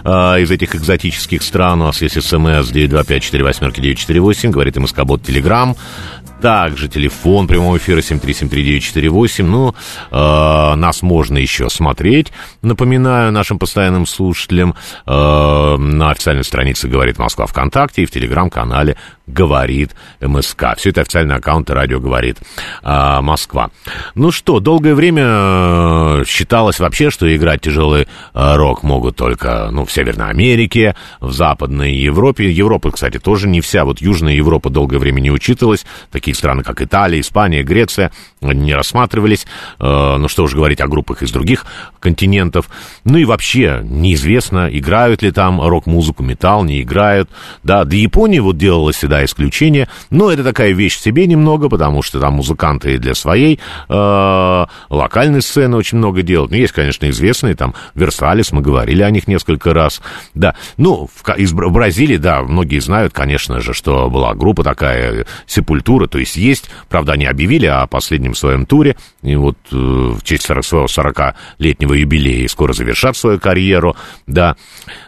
[0.06, 0.10] э,
[0.42, 1.82] из этих экзотических стран.
[1.82, 5.76] У нас есть смс 925-48-948, говорит МСК-бот Телеграм.
[6.42, 9.44] Также телефон прямого эфира 7373948.
[9.44, 9.76] Ну,
[10.12, 12.32] э, нас можно еще смотреть.
[12.62, 14.76] Напоминаю нашим постоянным слушателям
[15.06, 18.98] э, на официальной странице «Говорит Москва» ВКонтакте и в телеграм-канале
[19.28, 20.76] «Говорит МСК».
[20.78, 22.38] Все это официальные аккаунты «Радио говорит
[22.84, 23.70] э, Москва».
[24.16, 29.86] Ну что, долгое время э, считалось вообще, что играть тяжелый э, рок могут только ну,
[29.86, 32.50] в Северной Америке, в Западной Европе.
[32.50, 33.86] Европа, кстати, тоже не вся.
[33.86, 35.86] Вот Южная Европа долгое время не учитывалась.
[36.12, 38.12] Такие страны, как Италия, Испания, Греция,
[38.42, 39.46] не рассматривались.
[39.80, 41.66] Э, ну что уж говорить о группах из других
[42.00, 42.70] континентов.
[43.04, 47.30] Ну и вообще неизвестно, играют ли там рок-музыку, металл, не играют.
[47.64, 49.88] Да, для Японии вот делалось всегда исключение.
[50.10, 53.60] Но это такая вещь в себе немного, потому что там музыканты для своей
[53.90, 56.52] э, локальной сцены очень много делают.
[56.52, 60.02] Ну, есть, конечно, известные, там, Версалис, мы говорили о них несколько раз.
[60.34, 66.08] Да, ну, в, из Бразилии, да, многие знают, конечно же, что была группа такая, Сепультура,
[66.08, 70.44] то есть есть, правда, они объявили о последнем своем туре, и вот э, в честь
[70.44, 73.96] 40, своего 40-летнего юбилея и скоро завершат свою карьеру,
[74.26, 74.56] да.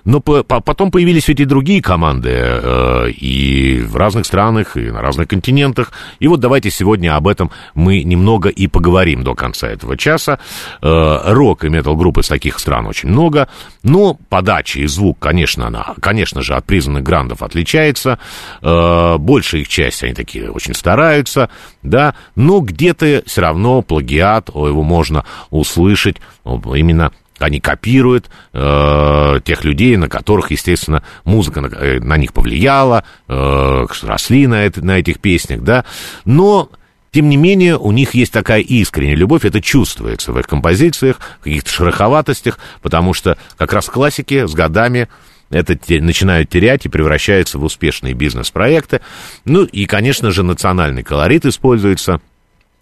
[0.06, 5.02] Но по, по, потом появились ведь и другие команды, э, и разных странах, и на
[5.02, 9.98] разных континентах, и вот давайте сегодня об этом мы немного и поговорим до конца этого
[9.98, 10.40] часа.
[10.82, 13.48] Э, рок и метал-групп из таких стран очень много,
[13.84, 18.20] но подача и звук, конечно, она, конечно же, от признанных грандов отличается,
[18.62, 21.50] э, большая их часть, они такие очень стараются,
[21.84, 29.98] да, но где-то все равно плагиат, его можно услышать именно они копируют э, тех людей,
[29.98, 35.20] на которых, естественно, музыка на, э, на них повлияла, э, росли на, это, на этих
[35.20, 35.86] песнях, да.
[36.26, 36.70] Но
[37.12, 41.44] тем не менее, у них есть такая искренняя любовь, это чувствуется в их композициях, в
[41.44, 45.08] каких-то шероховатостях, потому что как раз классики с годами
[45.50, 49.02] это те, начинают терять и превращаются в успешные бизнес-проекты.
[49.46, 52.22] Ну и, конечно же, национальный колорит используется.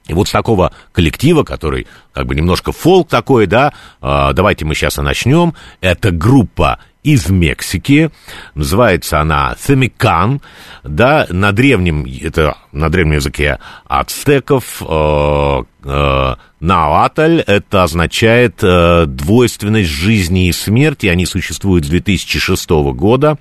[0.07, 4.75] И вот с такого коллектива, который как бы немножко фолк такой, да, э, давайте мы
[4.75, 5.53] сейчас и начнем.
[5.81, 8.11] Это группа из Мексики.
[8.53, 10.41] Называется она Семикан,
[10.83, 16.35] да, на древнем, это на древнем языке ацтеков, э, э,
[17.47, 23.37] это означает э, двойственность жизни и смерти, они существуют с 2006 года.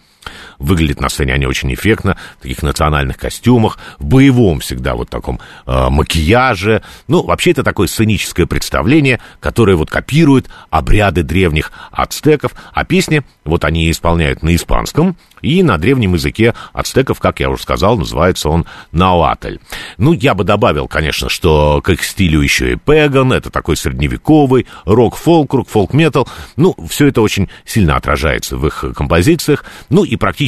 [0.59, 5.41] Выглядят на сцене они очень эффектно, в таких национальных костюмах, в боевом всегда вот таком
[5.67, 6.83] э, макияже.
[7.09, 13.65] Ну, вообще это такое сценическое представление, которое вот копирует обряды древних ацтеков, а песни вот
[13.65, 18.67] они исполняют на испанском и на древнем языке ацтеков, как я уже сказал, называется он
[18.93, 19.59] науатль.
[19.99, 24.67] Ну, я бы добавил, конечно, что к их стилю еще и пеган, это такой средневековый
[24.85, 26.29] рок-фолк, рок-фолк-метал.
[26.57, 29.65] Ну, все это очень сильно отражается в их композициях.
[29.91, 30.46] Ну, и практически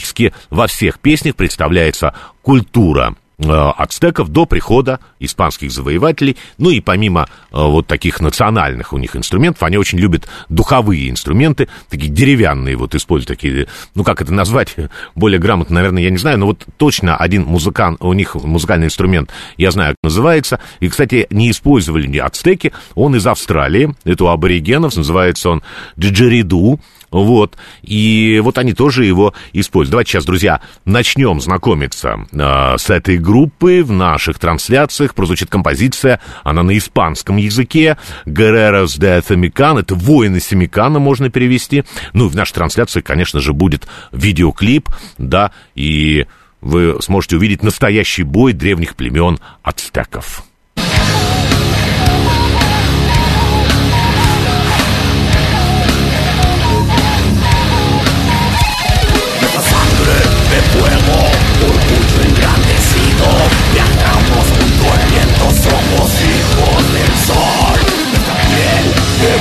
[0.50, 6.36] во всех песнях представляется культура Э, ацтеков до прихода испанских завоевателей.
[6.58, 11.68] Ну и помимо э, вот таких национальных у них инструментов, они очень любят духовые инструменты,
[11.88, 14.74] такие деревянные, вот используют такие, ну как это назвать
[15.14, 19.30] более грамотно, наверное, я не знаю, но вот точно один музыкант, у них музыкальный инструмент,
[19.56, 24.26] я знаю, как называется, и, кстати, не использовали ни ацтеки, он из Австралии, это у
[24.26, 25.62] аборигенов, называется он
[25.96, 26.80] джиджериду,
[27.10, 27.56] вот.
[27.82, 29.92] И вот они тоже его используют.
[29.92, 33.82] Давайте сейчас, друзья, начнем знакомиться э, с этой группой.
[33.82, 37.96] В наших трансляциях прозвучит композиция, она на испанском языке.
[38.26, 41.84] Guerreros de Semicán, это воины Семикана можно перевести.
[42.12, 46.26] Ну, и в нашей трансляции, конечно же, будет видеоклип, да, и
[46.60, 50.47] вы сможете увидеть настоящий бой древних племен ацтеков.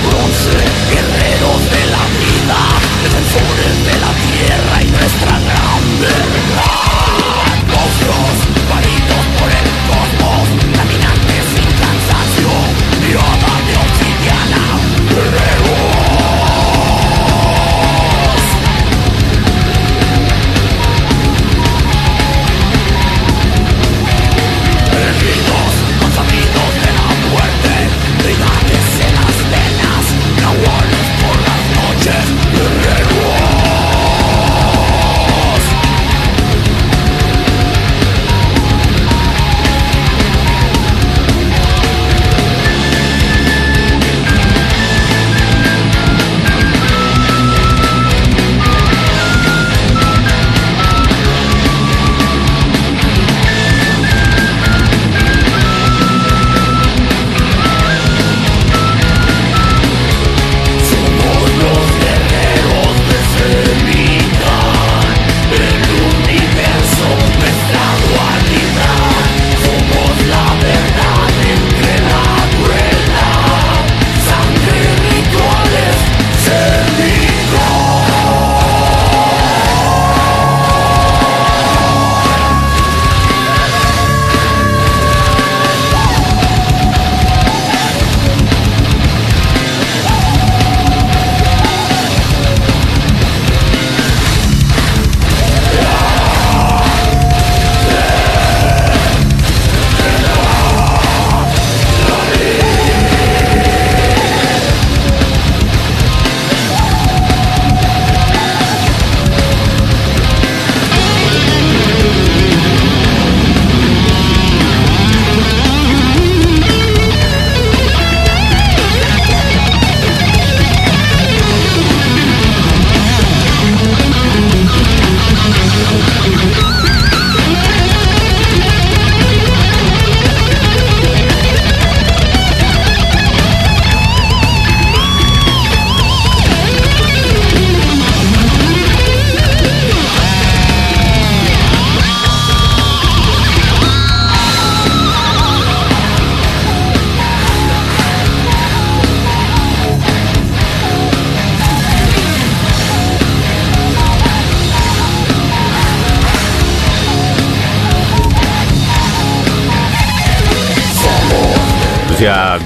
[0.01, 0.57] bronce,
[0.91, 2.59] guerreros de la vida,
[3.03, 6.37] defensores de la tierra y nuestra gran verdad.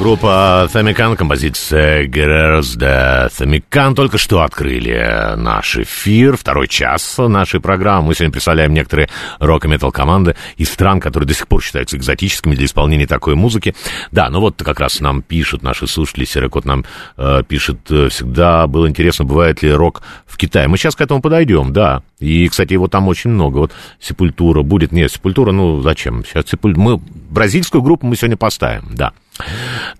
[0.01, 8.07] Группа Тhamикан, композиция Guerreros de Thamикан только что открыли наш эфир, второй час нашей программы.
[8.07, 11.97] Мы сегодня представляем некоторые рок и метал команды из стран, которые до сих пор считаются
[11.97, 13.75] экзотическими для исполнения такой музыки.
[14.11, 16.83] Да, ну вот как раз нам пишут наши слушатели, Серый Кот нам
[17.17, 20.67] э, пишет, э, всегда было интересно, бывает ли рок в Китае.
[20.67, 22.01] Мы сейчас к этому подойдем, да.
[22.17, 23.59] И, кстати, его там очень много.
[23.59, 24.91] Вот Сепультура будет.
[24.91, 26.25] Нет, Сепультура, ну зачем?
[26.25, 26.75] Сейчас Сепуль...
[26.75, 29.13] мы бразильскую группу мы сегодня поставим, да.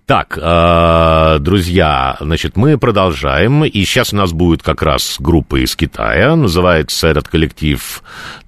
[0.06, 5.76] Так, э, друзья, значит, мы продолжаем, и сейчас у нас будет как раз группа из
[5.76, 8.04] Китая, называется этот коллектив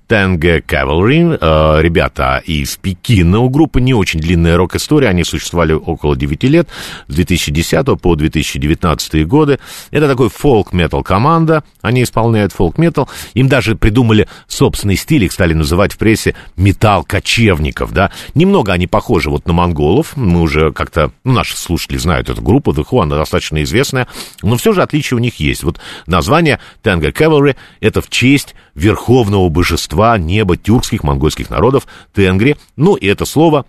[0.08, 3.40] Tango Cavalry, э, ребята из Пекина.
[3.40, 6.70] У группы не очень длинная рок-история, они существовали около 9 лет,
[7.08, 9.60] с 2010 по 2019 годы.
[9.92, 13.10] Это такой фолк-метал команда, они исполняют фолк-метал.
[13.34, 18.12] Им даже придумали собственный стиль, их стали называть в прессе металл кочевников, да.
[18.36, 22.72] Немного они похожи вот на монголов, мы уже как-то, ну, наши слушатели знают эту группу,
[22.72, 24.08] The Who, она достаточно известная,
[24.42, 25.64] но все же отличия у них есть.
[25.64, 32.58] Вот название Tango Cavalry— это в честь верховного божества неба тюркских монгольских народов Тенгри.
[32.76, 33.66] Ну, и это слово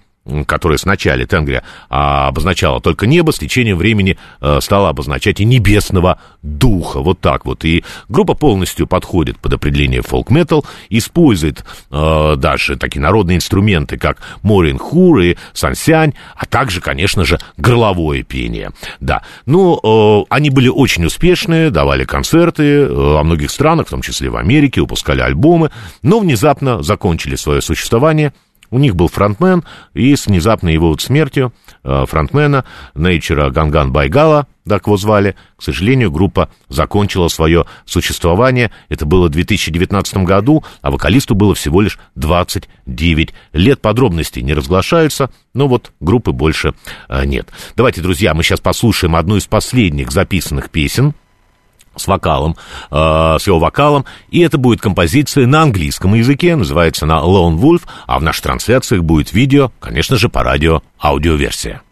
[0.46, 6.18] которое сначала Тенгри а, обозначало только небо, с течением времени а, стало обозначать и небесного
[6.42, 7.00] духа.
[7.00, 7.64] Вот так вот.
[7.64, 14.78] И группа полностью подходит под определение фолк-метал, использует а, даже такие народные инструменты, как Морин
[14.78, 18.72] Хур и Сансянь, а также, конечно же, горловое пение.
[19.00, 19.22] Да.
[19.44, 24.30] Ну, а, они были очень успешные, давали концерты а, во многих странах, в том числе
[24.30, 25.70] в Америке, выпускали альбомы,
[26.02, 28.32] но внезапно закончили свое существование–
[28.74, 29.62] у них был фронтмен,
[29.94, 31.54] и с внезапной его вот смертью
[31.84, 32.64] э, фронтмена
[32.96, 38.72] Нейчера Ганган Байгала, так его звали, к сожалению, группа закончила свое существование.
[38.88, 43.80] Это было в 2019 году, а вокалисту было всего лишь 29 лет.
[43.80, 46.74] Подробностей не разглашаются, но вот группы больше
[47.08, 47.50] э, нет.
[47.76, 51.14] Давайте, друзья, мы сейчас послушаем одну из последних записанных песен
[51.96, 52.56] с вокалом,
[52.90, 57.82] э, с его вокалом, и это будет композиция на английском языке, называется она Lone Wolf,
[58.06, 61.82] а в наших трансляциях будет видео, конечно же, по радио аудиоверсия.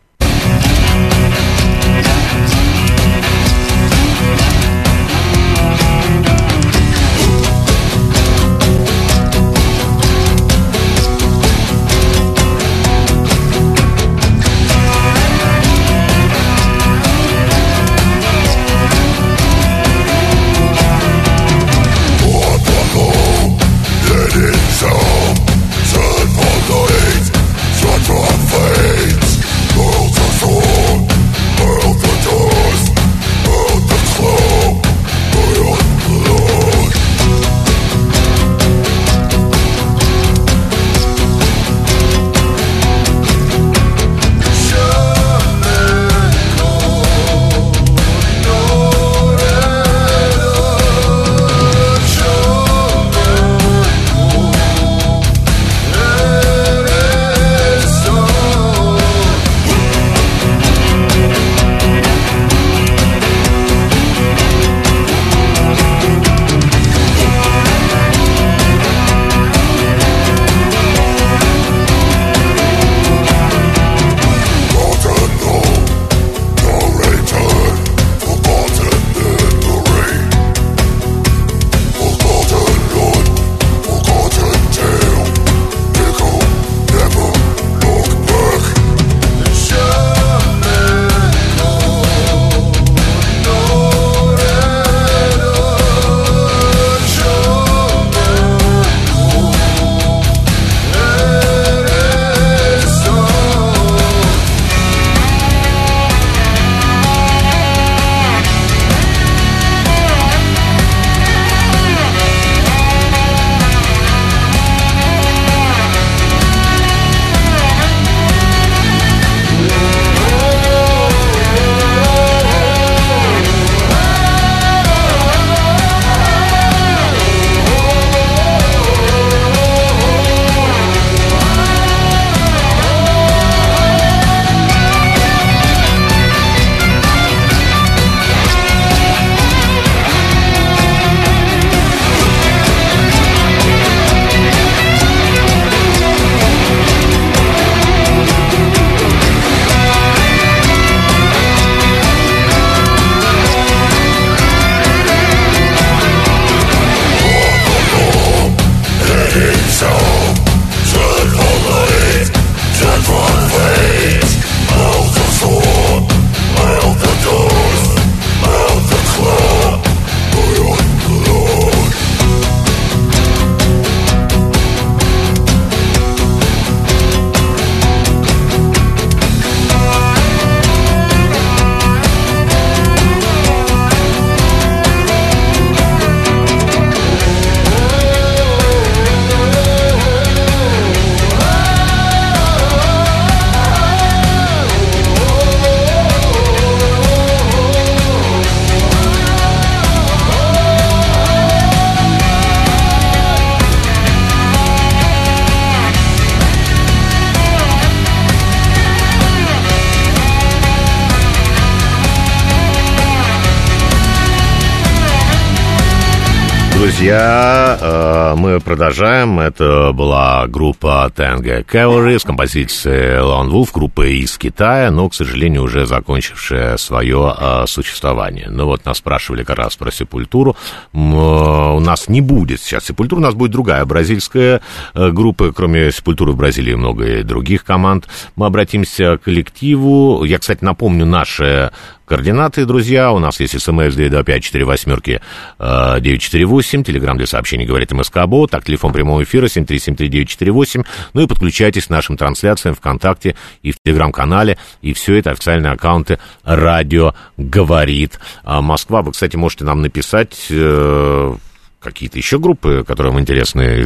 [217.13, 219.39] Друзья, э, мы продолжаем.
[219.39, 225.65] Это была группа Tango Cavalry с композицией Lone Wolf, группа из Китая, но, к сожалению,
[225.65, 228.47] уже закончившая свое э, существование.
[228.49, 230.57] Ну вот нас спрашивали как раз про Сепультуру.
[230.95, 234.63] Э, у нас не будет сейчас Сепультура, у нас будет другая бразильская
[234.95, 235.53] группа.
[235.53, 238.09] Кроме Сепультуры в Бразилии много и других команд.
[238.37, 240.25] Мы обратимся к коллективу.
[240.25, 241.73] Я, кстати, напомню, наши
[242.13, 245.23] Координаты, друзья, у нас есть смс 225 восьмерки
[245.59, 251.87] 948, телеграмм для сообщений говорит МСК Бот, так, телефон прямого эфира 7373948, ну и подключайтесь
[251.87, 258.61] к нашим трансляциям ВКонтакте и в Телеграм-канале, и все это официальные аккаунты «Радио говорит а
[258.63, 259.03] Москва».
[259.03, 261.35] Вы, кстати, можете нам написать э,
[261.81, 263.85] какие-то еще группы, которые вам интересны,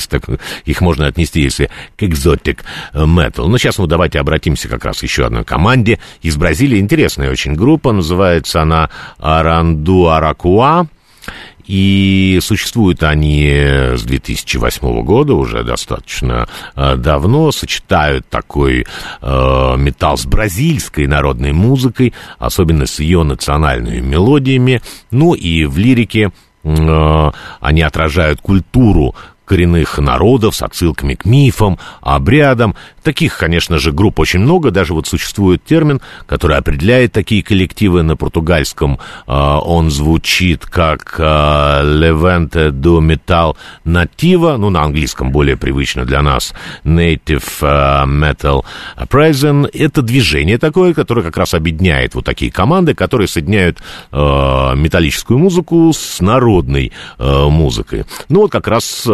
[0.65, 2.61] их можно отнести, если к Exotic
[2.93, 3.47] Metal.
[3.47, 6.79] Но сейчас, ну, давайте обратимся как раз еще одной команде из Бразилии.
[6.79, 10.87] Интересная очень группа, называется она Аранду Аракуа.
[11.67, 18.87] И существуют они с 2008 года, уже достаточно э, давно, сочетают такой
[19.21, 26.33] э, металл с бразильской народной музыкой, особенно с ее национальными мелодиями, ну и в лирике
[26.67, 29.15] Э, они отражают культуру
[29.47, 32.75] коренных народов с отсылками к мифам, обрядам
[33.07, 34.73] Таких, конечно же, групп очень много.
[34.73, 38.99] Даже вот существует термин, который определяет такие коллективы на португальском.
[39.29, 46.21] А, он звучит как а, Levante do Metal Nativa, ну, на английском более привычно для
[46.21, 48.65] нас, Native а, Metal
[48.99, 49.71] Prison.
[49.73, 53.79] Это движение такое, которое как раз объединяет вот такие команды, которые соединяют
[54.11, 58.05] металлическую музыку с народной музыкой.
[58.29, 59.07] Ну, вот как раз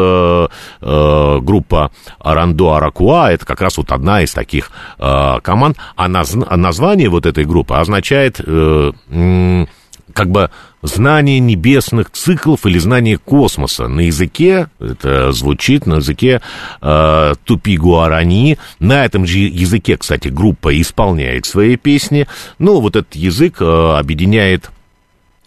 [0.80, 7.08] группа Арандо Аракуа, это как раз вот одна из таких э, команд, а наз, название
[7.08, 9.66] вот этой группы означает э, э,
[10.12, 10.50] как бы
[10.82, 13.88] знание небесных циклов или знание космоса.
[13.88, 16.40] На языке, это звучит на языке
[16.80, 18.58] э, тупи-гуарани.
[18.78, 22.26] На этом же языке, кстати, группа исполняет свои песни.
[22.58, 24.70] Но вот этот язык э, объединяет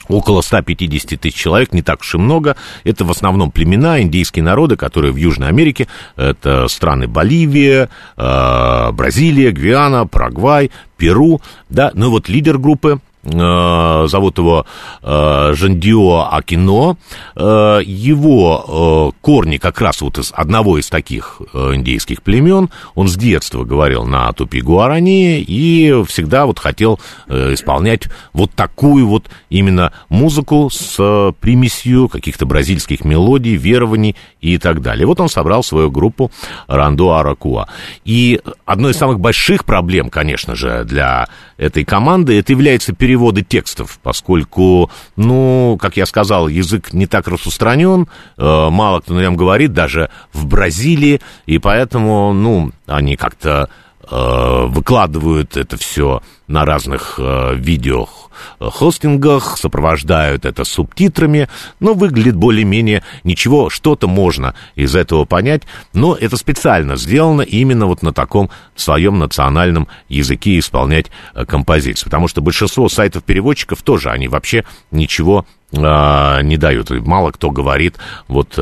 [0.08, 2.56] Около 150 тысяч человек, не так уж и много.
[2.84, 5.88] Это в основном племена, индейские народы, которые в Южной Америке.
[6.16, 11.42] Это страны Боливия, э, Бразилия, Гвиана, Парагвай, Перу.
[11.70, 14.66] Да, ну вот лидер группы зовут его
[15.02, 16.98] э, Жандио Акино.
[17.36, 22.70] Э, его корни как раз вот из одного из таких индейских племен.
[22.94, 28.04] Он с детства говорил на тупи Гуарани и всегда вот хотел исполнять
[28.34, 35.06] вот такую вот именно музыку с примесью каких-то бразильских мелодий, верований и так далее.
[35.08, 36.32] Вот он собрал свою группу
[36.68, 37.68] Рандо Аракуа.
[38.04, 43.98] И одной из самых больших проблем, конечно же, для этой команды, это является переводы текстов,
[44.04, 49.72] поскольку, ну, как я сказал, язык не так распространен, э, мало кто на нем говорит,
[49.72, 53.70] даже в Бразилии, и поэтому, ну, они как-то
[54.12, 58.08] выкладывают это все на разных э, видео
[58.60, 61.48] хостингах, сопровождают это субтитрами,
[61.80, 68.02] но выглядит более-менее ничего, что-то можно из этого понять, но это специально сделано именно вот
[68.02, 74.66] на таком своем национальном языке исполнять э, композицию, потому что большинство сайтов-переводчиков тоже, они вообще
[74.92, 75.46] ничего
[75.78, 76.90] э, не дают.
[77.06, 77.98] Мало кто говорит
[78.28, 78.62] вот э,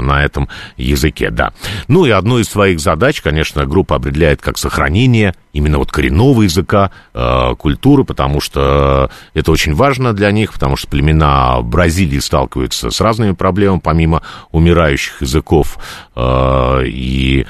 [0.00, 1.52] на этом языке, да.
[1.88, 6.90] Ну и одну из своих задач, конечно, группа определяет как сохранение именно вот коренного языка,
[7.14, 13.00] э, культуры, потому что это очень важно для них, потому что племена Бразилии сталкиваются с
[13.00, 14.22] разными проблемами, помимо
[14.52, 15.78] умирающих языков,
[16.14, 17.46] э, и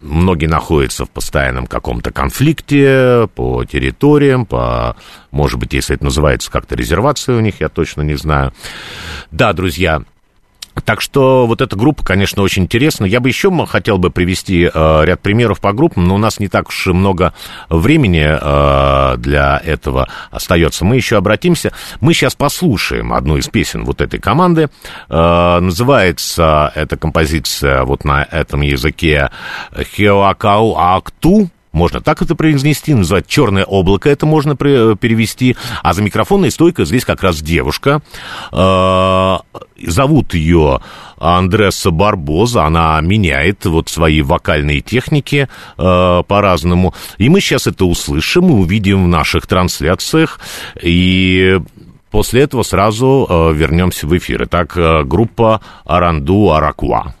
[0.00, 4.96] многие находятся в постоянном каком-то конфликте по территориям, по,
[5.30, 8.52] может быть, если это называется как-то резервация у них, я точно не знаю.
[9.30, 10.02] Да, друзья,
[10.88, 13.04] так что вот эта группа, конечно, очень интересна.
[13.04, 16.48] Я бы еще хотел бы привести э, ряд примеров по группам, но у нас не
[16.48, 17.34] так уж много
[17.68, 20.86] времени э, для этого остается.
[20.86, 21.74] Мы еще обратимся.
[22.00, 24.70] Мы сейчас послушаем одну из песен вот этой команды.
[25.10, 29.30] Э, называется эта композиция вот на этом языке
[29.76, 35.56] «Хеоакау Акту» можно так это произнести, называть черное облако, это можно перевести.
[35.82, 38.02] А за микрофонной стойкой здесь как раз девушка.
[38.52, 39.36] Э,
[39.86, 40.80] зовут ее
[41.18, 46.94] Андреса Барбоза, она меняет вот свои вокальные техники э, по-разному.
[47.18, 50.40] И мы сейчас это услышим и увидим в наших трансляциях.
[50.82, 51.60] И
[52.10, 54.44] после этого сразу э, вернемся в эфир.
[54.44, 57.14] Итак, э, группа Аранду Аракуа.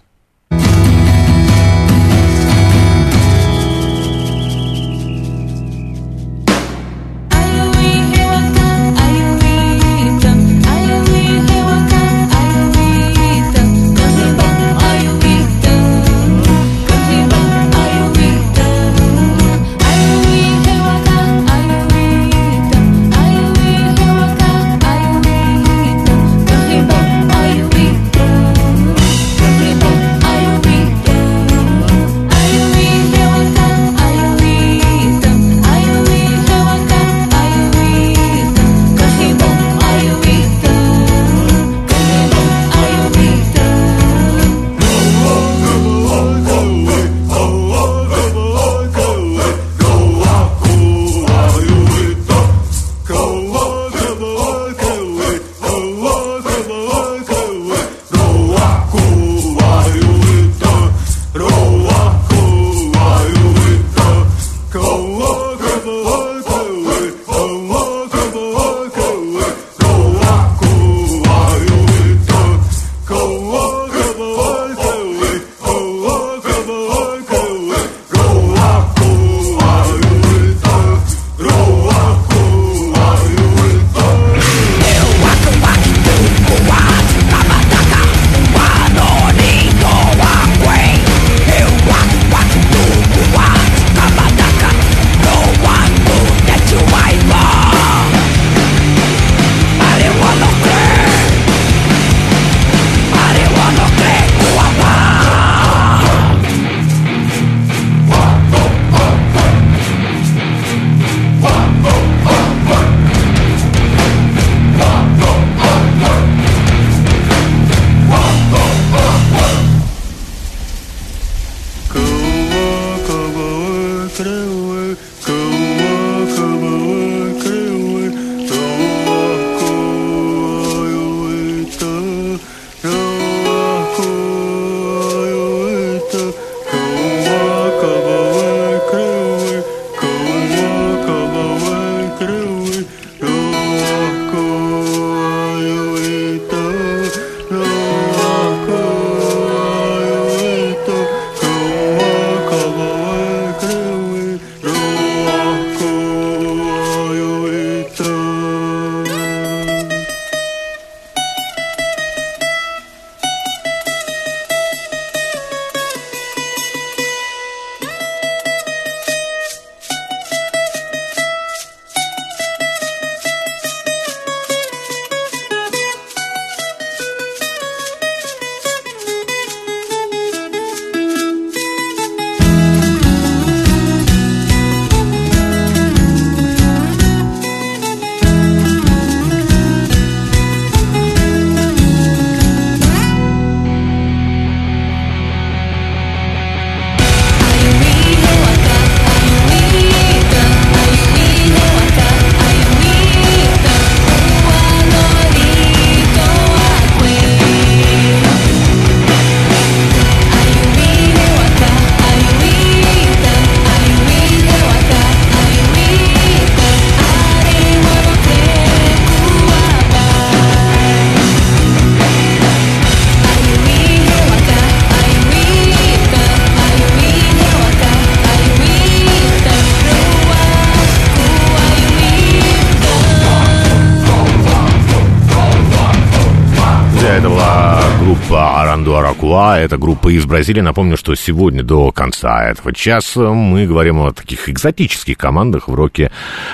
[240.08, 240.62] Группа из Бразилии.
[240.62, 246.10] Напомню, что сегодня до конца этого часа мы говорим о таких экзотических командах в роке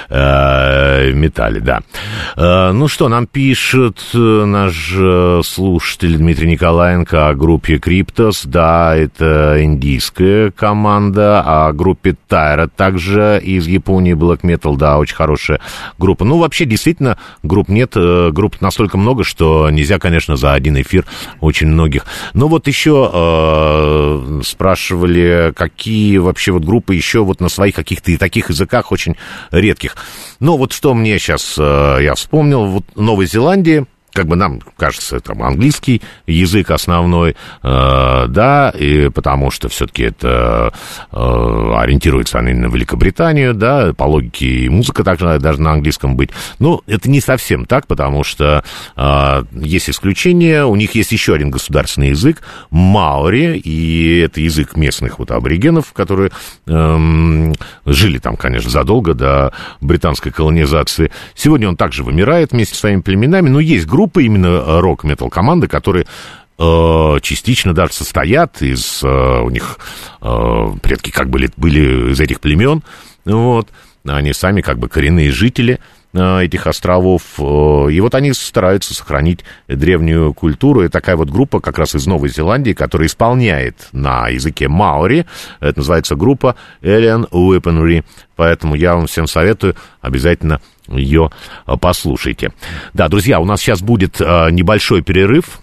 [0.08, 1.82] э, металле, да.
[2.36, 8.44] Э, ну что, нам пишет э, наш э, слушатель Дмитрий Николаенко о группе Криптос.
[8.44, 15.60] Да, это индийская команда, о группе Тайра также из Японии Black Metal, да, очень хорошая
[15.98, 16.24] группа.
[16.24, 21.04] Ну, вообще, действительно, групп нет, групп настолько много, что нельзя, конечно, за один эфир
[21.40, 22.06] очень многих.
[22.32, 28.10] Но вот вот еще э, спрашивали, какие вообще вот группы еще вот на своих каких-то
[28.10, 29.16] и таких языках очень
[29.50, 29.96] редких.
[30.40, 35.20] Ну, вот что мне сейчас, э, я вспомнил, вот Новой Зеландии, как бы нам кажется,
[35.20, 40.72] там английский язык основной, э, да, и потому что все-таки это
[41.12, 46.30] э, ориентируется они на Великобританию, да, по логике и музыка также даже на английском быть.
[46.60, 48.64] Но это не совсем так, потому что
[48.96, 55.18] э, есть исключения, у них есть еще один государственный язык, маори, и это язык местных
[55.18, 56.30] вот аборигенов, которые
[56.66, 57.52] э,
[57.86, 61.10] жили там, конечно, задолго до британской колонизации.
[61.34, 65.30] Сегодня он также вымирает вместе с своими племенами, но есть группы, группы, именно э, рок-метал
[65.30, 66.04] команды, которые
[66.58, 69.02] э, частично даже состоят из...
[69.02, 69.78] Э, у них
[70.82, 72.82] предки как бы были из этих племен,
[73.24, 73.68] вот.
[74.06, 75.80] Они сами как бы коренные жители
[76.14, 77.22] этих островов.
[77.38, 80.84] Э, и вот они стараются сохранить древнюю культуру.
[80.84, 85.26] И такая вот группа как раз из Новой Зеландии, которая исполняет на языке маори.
[85.60, 88.04] Это называется группа Alien Weaponry.
[88.36, 91.30] Поэтому я вам всем советую обязательно ее
[91.66, 92.52] э, послушайте.
[92.92, 95.60] Да, друзья, у нас сейчас будет э, небольшой перерыв.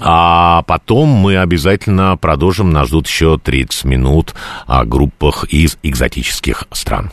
[0.00, 2.72] А потом мы обязательно продолжим.
[2.72, 4.34] Нас ждут еще 30 минут
[4.66, 7.12] о группах из экзотических стран.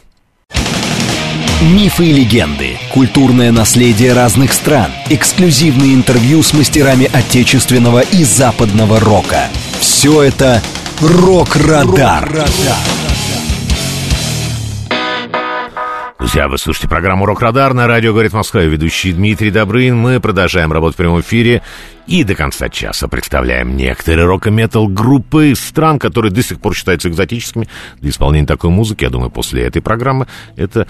[1.62, 9.48] Мифы и легенды, культурное наследие разных стран, эксклюзивные интервью с мастерами отечественного и западного рока.
[9.80, 10.60] Все это
[11.00, 12.24] «Рок-Радар».
[12.24, 12.78] «Рок-Радар».
[16.18, 18.62] Друзья, вы слушаете программу «Рок-Радар» на радио «Говорит Москва».
[18.62, 19.96] Ведущий Дмитрий Добрын.
[19.96, 21.62] Мы продолжаем работать в прямом эфире.
[22.12, 27.08] И до конца часа представляем некоторые рок-метал группы из стран, которые до сих пор считаются
[27.08, 27.70] экзотическими
[28.02, 29.06] для исполнения такой музыки.
[29.06, 30.28] Я думаю, после этой программы
[30.58, 30.88] это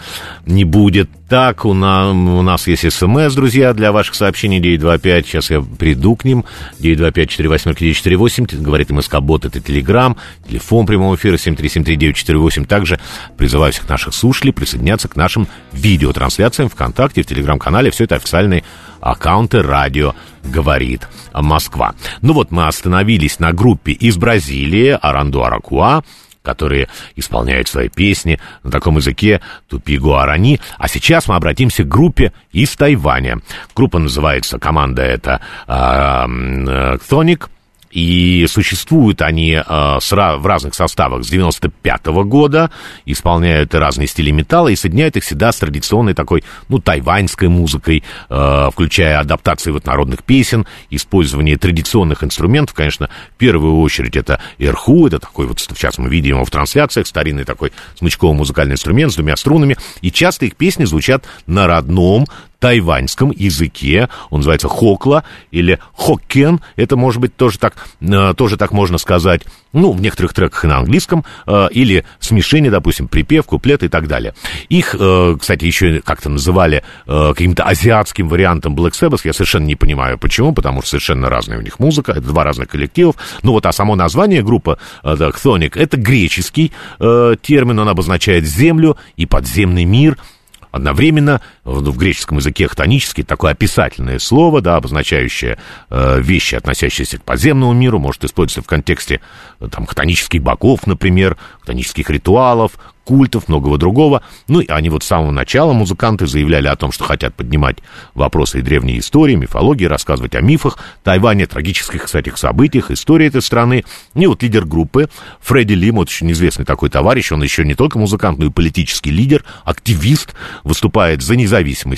[0.48, 1.64] не будет так.
[1.66, 5.28] У нас, у нас есть смс, друзья, для ваших сообщений 925.
[5.28, 6.44] Сейчас я приду к ним.
[6.80, 8.60] 925-48-948.
[8.60, 10.18] Говорит МСК-бот, это Телеграм.
[10.50, 12.66] Телефон прямого эфира 7373948.
[12.66, 13.00] Также
[13.38, 17.92] призываю всех наших слушателей присоединяться к нашим видеотрансляциям ВКонтакте, в Телеграм-канале.
[17.92, 18.64] Все это официальные
[19.02, 20.14] аккаунты радио
[20.44, 21.96] «Говорит Москва».
[22.22, 26.04] Ну вот мы остановились на группе из Бразилии «Аранду Аракуа»,
[26.44, 30.60] которые исполняют свои песни на таком языке тупи гуарани.
[30.78, 33.40] А сейчас мы обратимся к группе из Тайваня.
[33.76, 37.50] Группа называется, команда это э, Тоник,
[37.92, 41.24] И существуют они э, в разных составах.
[41.24, 42.72] С 95 -го года,
[43.06, 48.70] исполняют разные стили металла и соединяют их всегда с традиционной такой, ну, тайваньской музыкой, э,
[48.72, 55.20] включая адаптации вот народных песен, использование традиционных инструментов, конечно, в первую очередь это эрху, это
[55.20, 59.36] такой вот, сейчас мы видим его в трансляциях, старинный такой смычковый музыкальный инструмент с двумя
[59.36, 62.26] струнами, и часто их песни звучат на родном
[62.62, 64.08] тайваньском языке.
[64.30, 66.62] Он называется хокла или хоккен.
[66.76, 69.42] Это может быть тоже так, э, тоже так можно сказать.
[69.74, 71.26] Ну, в некоторых треках и на английском.
[71.48, 74.36] Э, или смешение, допустим, припев, куплет и так далее.
[74.70, 79.22] Их, э, кстати, еще как-то называли каким-то азиатским вариантом Black Sabbath.
[79.24, 82.12] Я совершенно не понимаю, почему, потому что совершенно разная у них музыка.
[82.12, 83.16] Это два разных коллективов.
[83.42, 87.80] Ну, вот, а само название группы Chthonic, это греческий термин.
[87.80, 90.18] Он обозначает землю и подземный мир–
[90.72, 95.58] одновременно в, в греческом языке хтонический такое описательное слово, да, обозначающее
[95.90, 99.22] э, вещи, относящиеся к подземному миру, может использоваться в контексте
[99.60, 102.74] э, там хтонических богов, например, хтонических ритуалов,
[103.04, 104.24] культов, многого другого.
[104.48, 107.78] Ну, и они вот с самого начала, музыканты, заявляли о том, что хотят поднимать
[108.14, 113.84] вопросы и древней истории, мифологии, рассказывать о мифах Тайваня, трагических, кстати, событиях, истории этой страны.
[114.16, 115.10] И вот лидер группы
[115.42, 119.12] Фредди Лим, вот очень известный такой товарищ, он еще не только музыкант, но и политический
[119.12, 120.34] лидер, активист,
[120.64, 121.51] выступает за независимость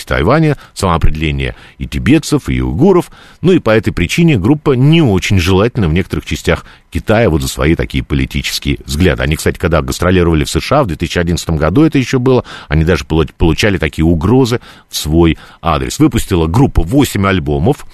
[0.05, 3.11] Тайваня, самоопределение и тибетцев, и уйгуров.
[3.41, 7.47] Ну, и по этой причине группа не очень желательна в некоторых частях Китая вот за
[7.47, 9.23] свои такие политические взгляды.
[9.23, 13.79] Они, кстати, когда гастролировали в США в 2011 году, это еще было, они даже получали
[13.79, 14.59] такие угрозы
[14.89, 15.97] в свой адрес.
[15.97, 17.87] Выпустила группа 8 альбомов.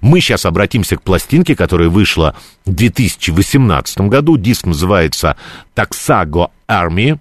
[0.00, 4.36] Мы сейчас обратимся к пластинке, которая вышла в 2018 году.
[4.36, 5.36] Диск называется
[5.74, 7.18] «Таксаго Army».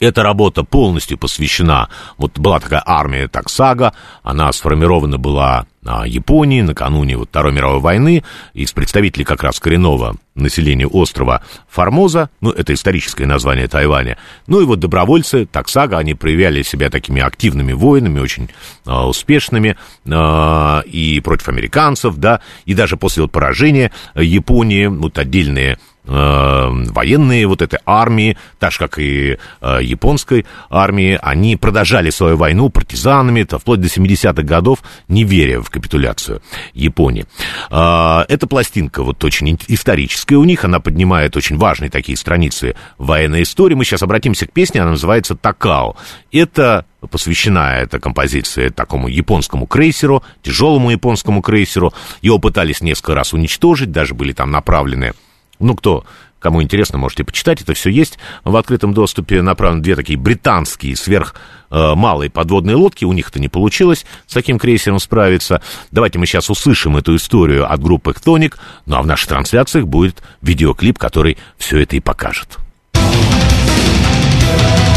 [0.00, 7.18] Эта работа полностью посвящена, вот была такая армия Таксага, она сформирована была а, Японии накануне
[7.18, 8.24] вот Второй мировой войны
[8.54, 14.16] из представителей как раз коренного населения острова Формоза, ну, это историческое название Тайваня,
[14.46, 18.48] ну и вот добровольцы Таксага, они проявляли себя такими активными воинами, очень
[18.86, 19.76] а, успешными,
[20.10, 27.46] а, и против американцев, да, и даже после вот поражения Японии, вот отдельные Э, военные
[27.46, 33.44] вот этой армии, так же, как и э, японской армии, они продолжали свою войну партизанами,
[33.44, 36.42] то вплоть до 70-х годов, не веря в капитуляцию
[36.74, 37.26] Японии.
[37.70, 43.42] Э, эта пластинка вот очень историческая у них, она поднимает очень важные такие страницы военной
[43.42, 43.74] истории.
[43.74, 45.96] Мы сейчас обратимся к песне, она называется «Такао».
[46.32, 51.94] Это посвящена эта композиция такому японскому крейсеру, тяжелому японскому крейсеру.
[52.20, 55.12] Его пытались несколько раз уничтожить, даже были там направлены
[55.60, 56.04] ну, кто,
[56.38, 58.18] кому интересно, можете почитать, это все есть.
[58.44, 61.34] В открытом доступе направлены две такие британские сверх
[61.70, 61.94] э,
[62.30, 65.62] подводные лодки, у них это не получилось с таким крейсером справиться.
[65.90, 70.22] Давайте мы сейчас услышим эту историю от группы «Хтоник», ну а в наших трансляциях будет
[70.42, 72.58] видеоклип, который все это и покажет.
[72.92, 74.89] друзья,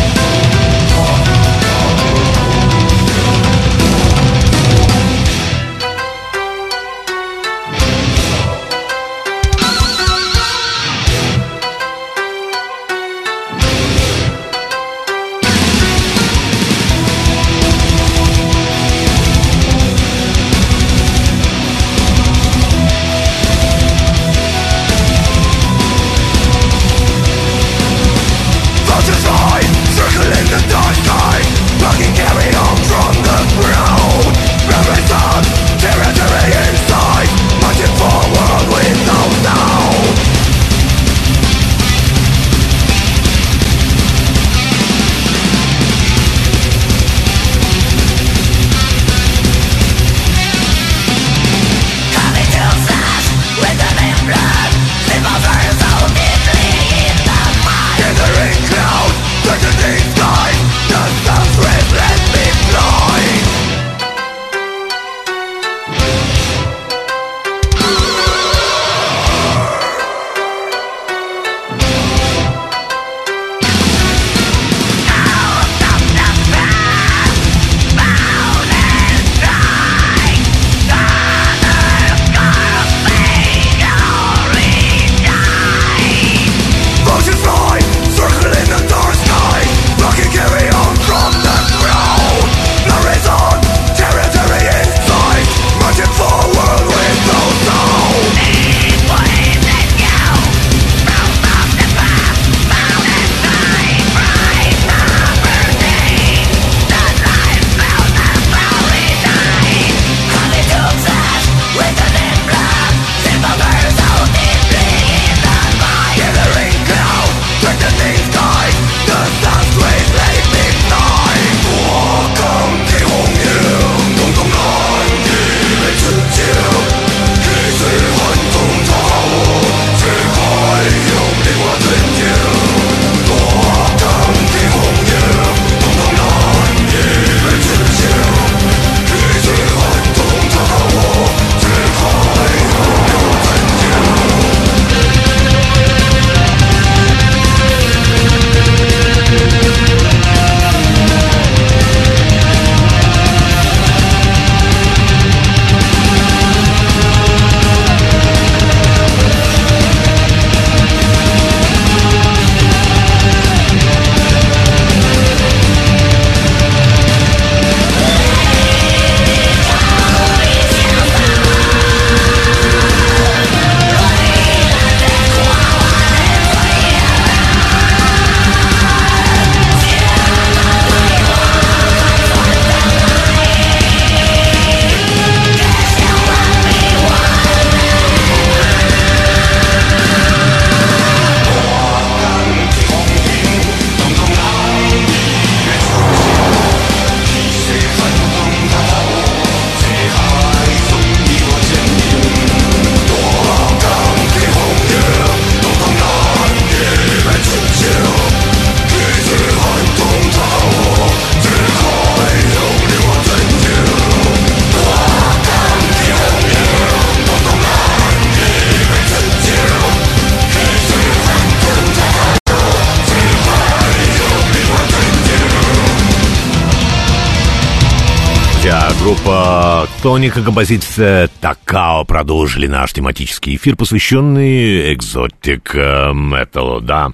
[230.04, 237.14] Тоника, композиция Такао продолжили наш тематический эфир, посвященный экзотик металлу, да.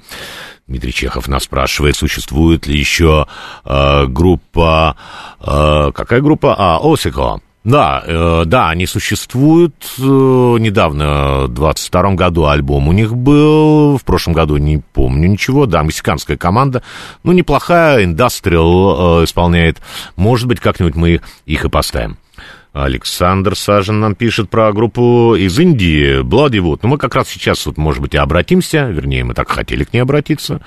[0.65, 3.27] Дмитрий Чехов нас спрашивает, существует ли еще
[3.63, 4.97] э, группа...
[5.39, 6.55] Э, какая группа?
[6.57, 7.41] А, Осико.
[7.63, 9.75] Да, э, да, они существуют.
[9.99, 13.99] Э, недавно, в 22 году альбом у них был.
[13.99, 15.67] В прошлом году не помню ничего.
[15.67, 16.81] Да, мексиканская команда.
[17.21, 19.79] Ну, неплохая, индастриал э, исполняет.
[20.15, 22.17] Может быть, как-нибудь мы их и поставим.
[22.83, 27.77] Александр Сажин нам пишет про группу из Индии, Bloody Ну, мы как раз сейчас, вот,
[27.77, 30.61] может быть, и обратимся, вернее, мы так хотели к ней обратиться.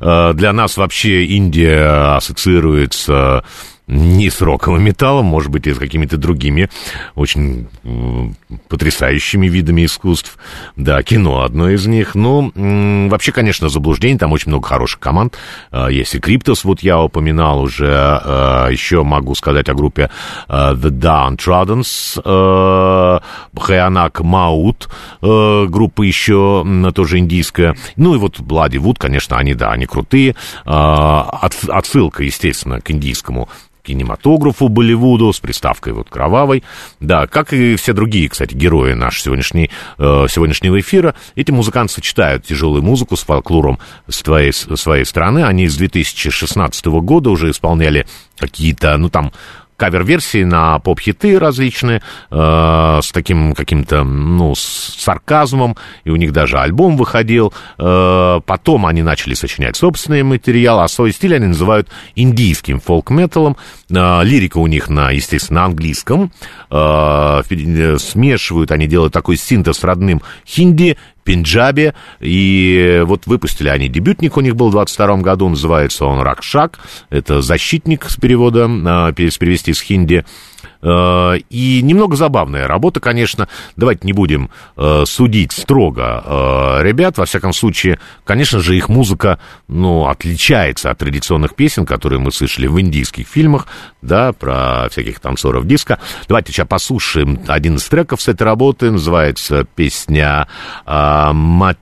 [0.00, 3.44] Э, для нас вообще Индия ассоциируется
[3.88, 6.70] не с роковым металлом, может быть, и с какими-то другими
[7.14, 7.66] очень
[8.68, 10.38] потрясающими видами искусств.
[10.76, 12.14] Да, кино одно из них.
[12.14, 15.36] Но вообще, конечно, заблуждение, там очень много хороших команд.
[15.70, 17.92] А, есть и Криптос, вот я упоминал уже.
[17.92, 20.10] А, еще могу сказать о группе
[20.48, 22.20] а, The Downtrodens,
[23.58, 24.88] Хаянак Маут,
[25.20, 26.64] группа еще
[26.94, 27.76] тоже индийская.
[27.96, 30.34] Ну и вот Bloody Wood, конечно, они, да, они крутые.
[30.64, 33.48] Отсылка, естественно, к индийскому
[33.82, 36.62] кинематографу Болливуду с приставкой вот кровавой.
[37.00, 42.44] Да, как и все другие, кстати, герои нашего сегодняшней, э, сегодняшнего эфира, эти музыканты сочетают
[42.44, 43.78] тяжелую музыку с фольклором
[44.08, 45.44] с твоей, своей страны.
[45.44, 48.06] Они с 2016 года уже исполняли
[48.38, 49.32] какие-то, ну там,
[49.82, 56.60] кавер-версии на поп-хиты различные, э, с таким каким-то, ну, с сарказмом, и у них даже
[56.60, 57.52] альбом выходил.
[57.78, 63.56] Э, потом они начали сочинять собственный материал, а свой стиль они называют индийским фолк-металом.
[63.90, 66.30] Э, лирика у них, на, естественно, на английском.
[66.70, 67.42] Э,
[67.98, 74.56] смешивают, они делают такой синтез родным хинди, Пенджабе, и вот выпустили они дебютник, у них
[74.56, 76.78] был в 22 году, называется он «Ракшак»,
[77.10, 80.51] это защитник с перевода, а, перевести с хинди, Э,
[80.82, 83.48] и немного забавная работа, конечно.
[83.76, 87.18] Давайте не будем э, судить строго э, ребят.
[87.18, 89.38] Во всяком случае, конечно же, их музыка,
[89.68, 93.68] ну, отличается от традиционных песен, которые мы слышали в индийских фильмах,
[94.02, 96.00] да, про всяких танцоров диска.
[96.26, 98.90] Давайте сейчас послушаем один из треков с этой работы.
[98.90, 100.48] Называется песня
[100.86, 101.78] «Мать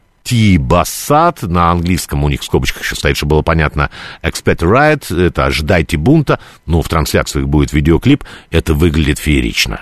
[0.59, 3.91] Бассат, на английском у них в скобочках еще стоит, чтобы было понятно,
[4.23, 9.81] Expect Riot, это «Ожидайте бунта», но в трансляциях будет видеоклип, это выглядит феерично.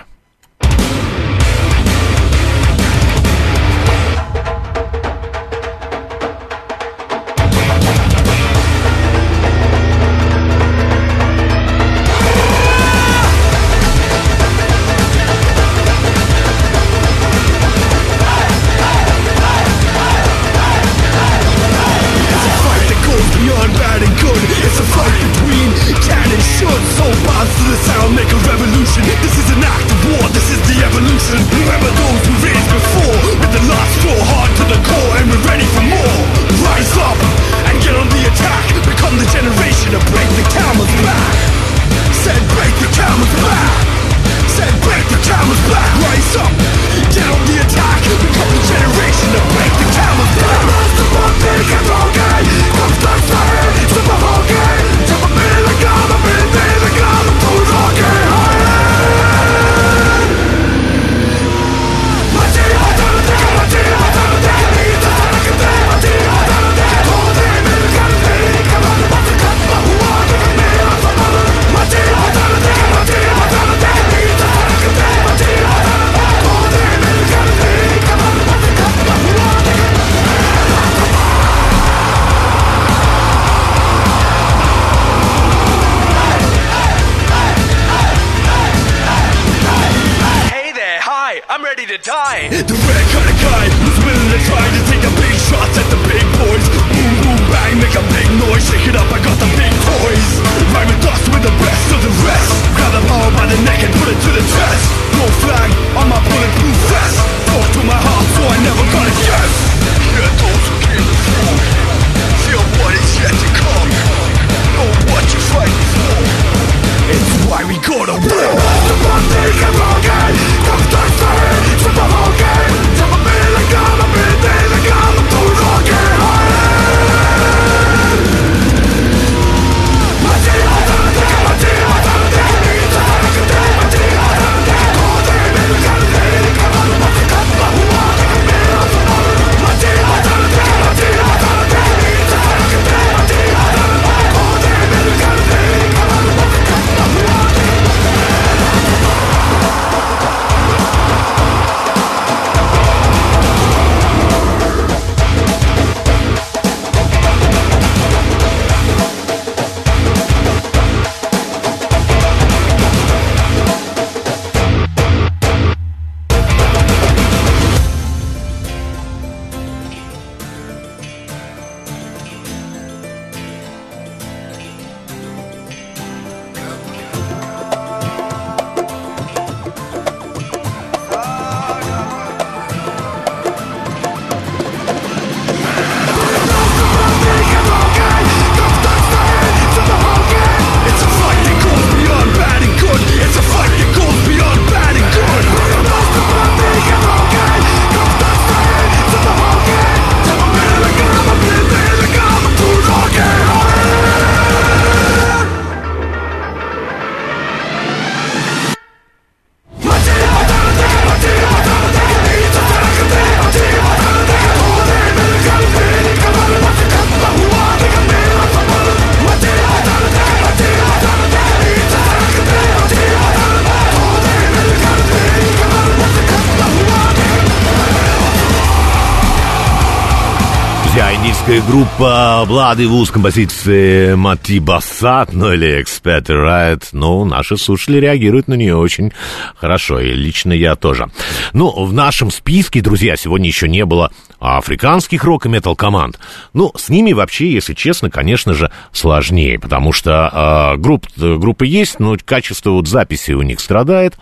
[231.99, 238.77] Bloody Woos композиции Мати Бассат, ну или Expert Riot, ну, наши слушатели реагируют на нее
[238.77, 239.11] очень
[239.57, 241.07] хорошо, и лично я тоже.
[241.51, 246.17] Ну, в нашем списке, друзья, сегодня еще не было африканских рок и метал команд.
[246.53, 251.99] Ну, с ними вообще, если честно, конечно же, сложнее, потому что э, групп, группы есть,
[251.99, 254.15] но качество вот записи у них страдает.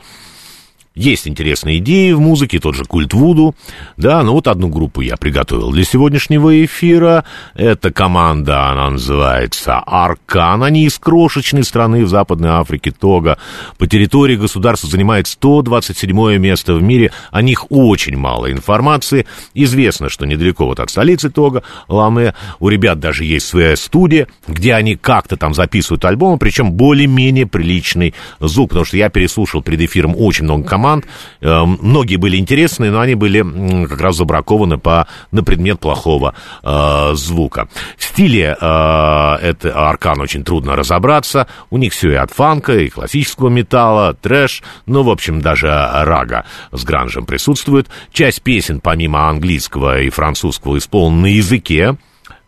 [0.97, 3.53] Есть интересные идеи в музыке, тот же культ Вуду.
[3.97, 7.23] Да, ну вот одну группу я приготовил для сегодняшнего эфира.
[7.53, 10.63] Эта команда, она называется Аркан.
[10.63, 13.37] Они из крошечной страны в Западной Африке, Тога.
[13.77, 17.11] По территории государства занимает 127 место в мире.
[17.29, 19.27] О них очень мало информации.
[19.53, 24.73] Известно, что недалеко вот от столицы Тога, Ламе, у ребят даже есть своя студия, где
[24.73, 30.15] они как-то там записывают альбомы, причем более-менее приличный звук, потому что я переслушал перед эфиром
[30.17, 31.05] очень много команд, команд.
[31.41, 36.33] Э, многие были интересные, но они были как раз забракованы по, на предмет плохого
[36.63, 37.67] э, звука.
[37.97, 41.47] В стиле э, это Аркан очень трудно разобраться.
[41.69, 46.45] У них все и от фанка, и классического металла, трэш, ну, в общем, даже рага
[46.71, 47.87] с гранжем присутствует.
[48.11, 51.97] Часть песен, помимо английского и французского, исполнена на языке,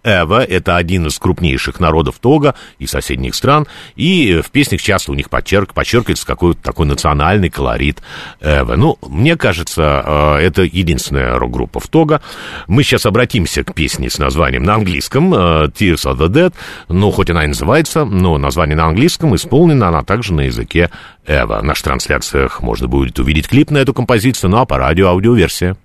[0.04, 5.16] Эва— это один из крупнейших народов Тога и соседних стран, и в песнях часто у
[5.16, 8.02] них подчерк, подчеркивается какой-то такой национальный колорит
[8.42, 8.76] Эва.
[8.76, 12.22] Ну, мне кажется, э, это единственная рок-группа в Тога.
[12.68, 16.54] Мы сейчас обратимся к песне с названием на английском э, «Tears of the Dead»,
[16.88, 20.90] ну, хоть она и называется, но название на английском, исполнена она также на языке
[21.28, 21.60] Эва.
[21.60, 25.78] В наших трансляциях можно будет увидеть клип на эту композицию, ну а по радио аудиоверсия.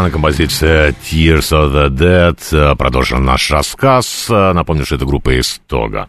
[0.00, 2.76] Аркан, композиция Tears of the Dead.
[2.76, 4.26] Продолжим наш рассказ.
[4.30, 6.08] Напомню, что это группа из Тога.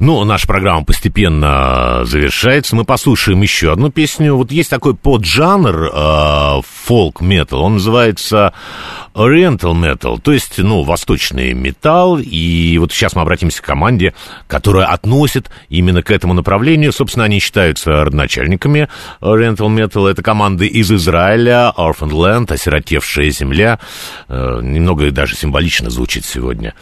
[0.00, 2.74] Ну, наша программа постепенно завершается.
[2.74, 4.34] Мы послушаем еще одну песню.
[4.34, 7.60] Вот есть такой поджанр э, фолк-метал.
[7.60, 8.54] Он называется
[9.14, 12.18] Oriental Metal, то есть, ну, восточный металл.
[12.18, 14.14] И вот сейчас мы обратимся к команде,
[14.46, 16.92] которая относит именно к этому направлению.
[16.92, 18.88] Собственно, они считаются родоначальниками
[19.20, 20.08] Oriental Metal.
[20.08, 23.78] Это команды из Израиля, Orphan Land, осиротевшая земля.
[24.28, 26.72] Э, немного даже символично звучит сегодня.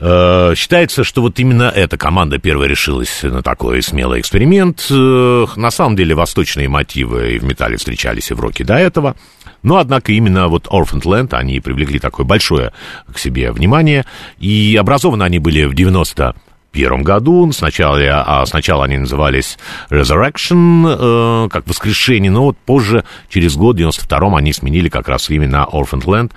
[0.00, 4.86] Э, считается, что вот именно эта команда первая решилась на такой смелый эксперимент.
[4.88, 9.16] На самом деле, восточные мотивы и в металле встречались и в роке до этого.
[9.64, 12.72] Но, однако, именно вот Orphan Land, они привлекли такое большое
[13.12, 14.04] к себе внимание,
[14.38, 16.36] и образованы они были в 90
[16.70, 17.50] первом году.
[17.50, 19.58] Сначала, а сначала они назывались
[19.90, 25.30] Resurrection, э, как воскрешение, но вот позже, через год, в 92-м, они сменили как раз
[25.30, 26.30] именно Orphan Land.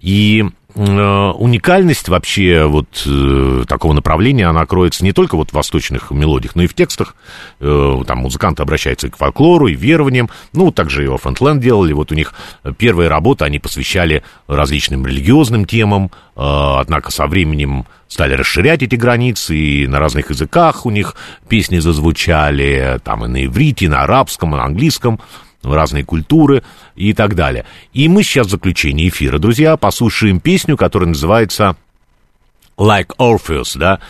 [0.00, 0.44] И
[0.76, 6.64] уникальность вообще вот э, такого направления, она кроется не только вот в восточных мелодиях, но
[6.64, 7.14] и в текстах.
[7.60, 10.30] Э, там музыканты обращаются и к фольклору, и верованиям.
[10.52, 11.92] Ну, также и Orphan делали.
[11.92, 12.34] Вот у них
[12.76, 19.56] первые работы они посвящали различным религиозным темам, э, однако со временем стали расширять эти границы,
[19.56, 21.14] и на разных языках у них
[21.48, 25.20] песни зазвучали, там и на иврите, и на арабском, и на английском
[25.64, 26.62] разные культуры
[26.94, 27.64] и так далее.
[27.92, 31.76] И мы сейчас в заключении эфира, друзья, послушаем песню, которая называется
[32.76, 34.00] Like Orpheus, да,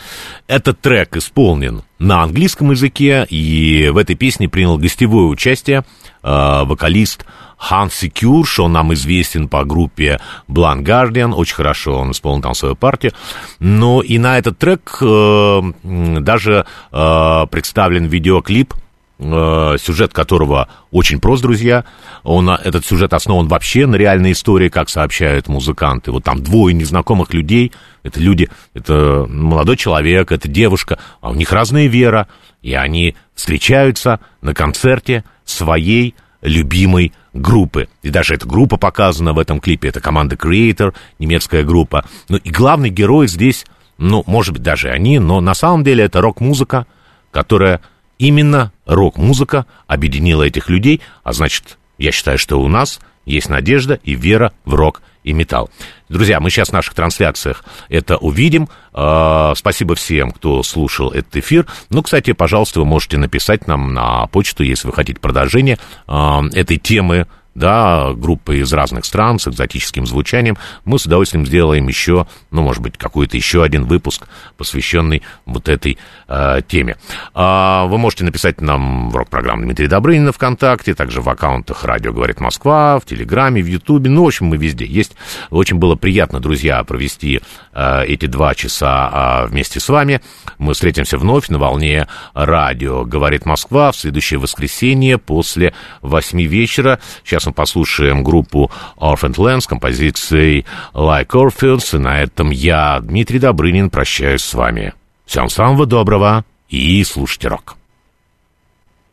[0.47, 5.85] этот трек исполнен на английском языке, и в этой песне принял гостевое участие
[6.23, 7.25] э, вокалист
[7.57, 12.75] Хан Секюрш, он нам известен по группе Blind Guardian, очень хорошо он исполнил там свою
[12.75, 13.13] партию,
[13.59, 18.73] но и на этот трек э, даже э, представлен видеоклип
[19.17, 21.85] Э, сюжет которого очень прост, друзья.
[22.23, 26.11] Он, этот сюжет основан вообще на реальной истории, как сообщают музыканты.
[26.11, 27.71] Вот там двое незнакомых людей,
[28.03, 32.27] это люди, это молодой человек, это девушка, а у них разная вера,
[32.61, 37.87] и они встречаются на концерте своей любимой группы.
[38.01, 42.03] И даже эта группа показана в этом клипе, это команда Creator, немецкая группа.
[42.27, 43.65] Ну и главный герой здесь,
[43.97, 46.85] ну, может быть, даже они, но на самом деле это рок-музыка,
[47.31, 47.79] которая
[48.17, 54.15] Именно рок-музыка объединила этих людей, а значит, я считаю, что у нас есть надежда и
[54.15, 55.69] вера в рок и металл.
[56.07, 58.69] Друзья, мы сейчас в наших трансляциях это увидим.
[58.93, 61.65] А, спасибо всем, кто слушал этот эфир.
[61.89, 66.77] Ну, кстати, пожалуйста, вы можете написать нам на почту, если вы хотите продолжение а, этой
[66.77, 72.61] темы да, группы из разных стран с экзотическим звучанием, мы с удовольствием сделаем еще, ну,
[72.61, 74.27] может быть, какой-то еще один выпуск,
[74.57, 76.97] посвященный вот этой э, теме.
[77.33, 82.41] А, вы можете написать нам в рок-программу Дмитрий Добрынин ВКонтакте, также в аккаунтах «Радио говорит
[82.41, 85.15] Москва», в Телеграме, в Ютубе, ну, в общем, мы везде есть.
[85.49, 87.39] Очень было приятно, друзья, провести
[87.71, 90.21] э, эти два часа э, вместе с вами.
[90.57, 96.99] Мы встретимся вновь на волне «Радио говорит Москва» в следующее воскресенье после восьми вечера.
[97.23, 101.95] Сейчас мы послушаем группу Orphan Land с композицией Like Orphans.
[101.95, 104.93] И на этом я, Дмитрий Добрынин, прощаюсь с вами.
[105.25, 107.77] Всем самого доброго и слушайте рок.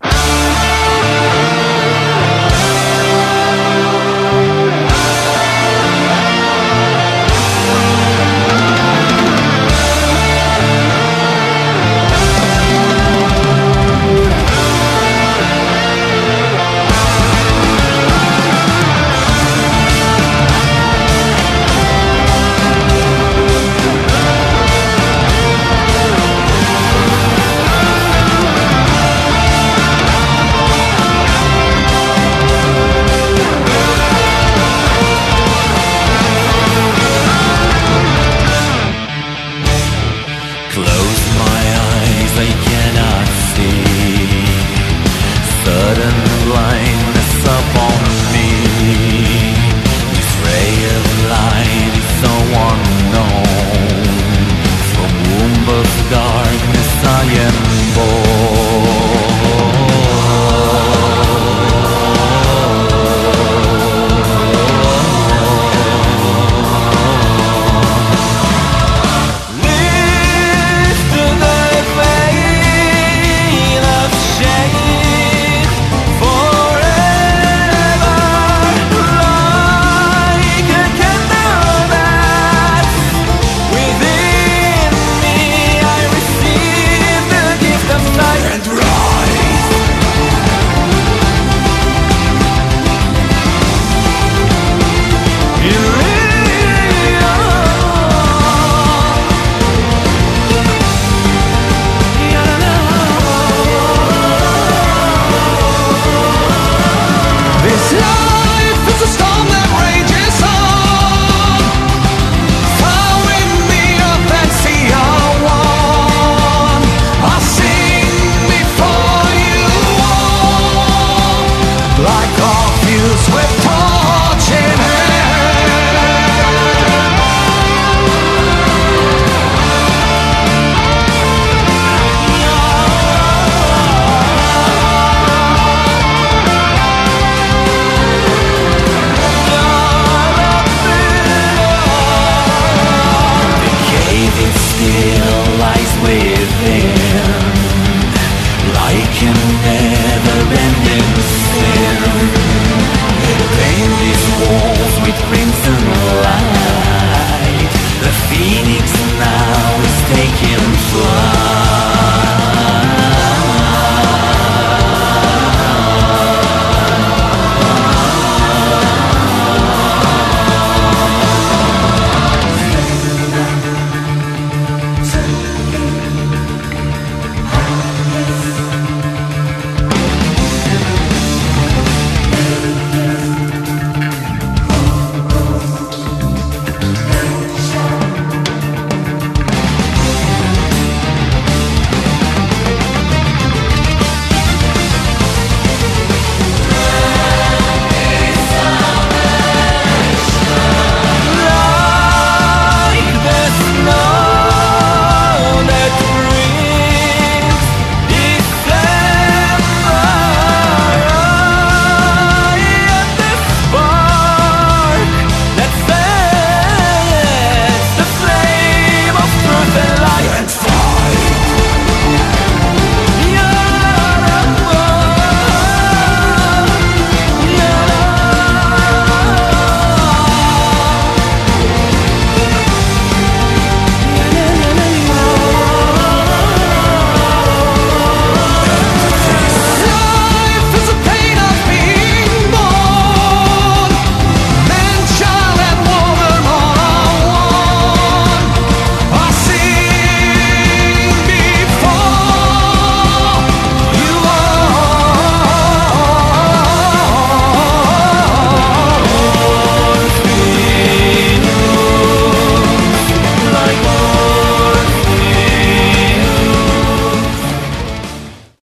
[0.02, 0.51] thank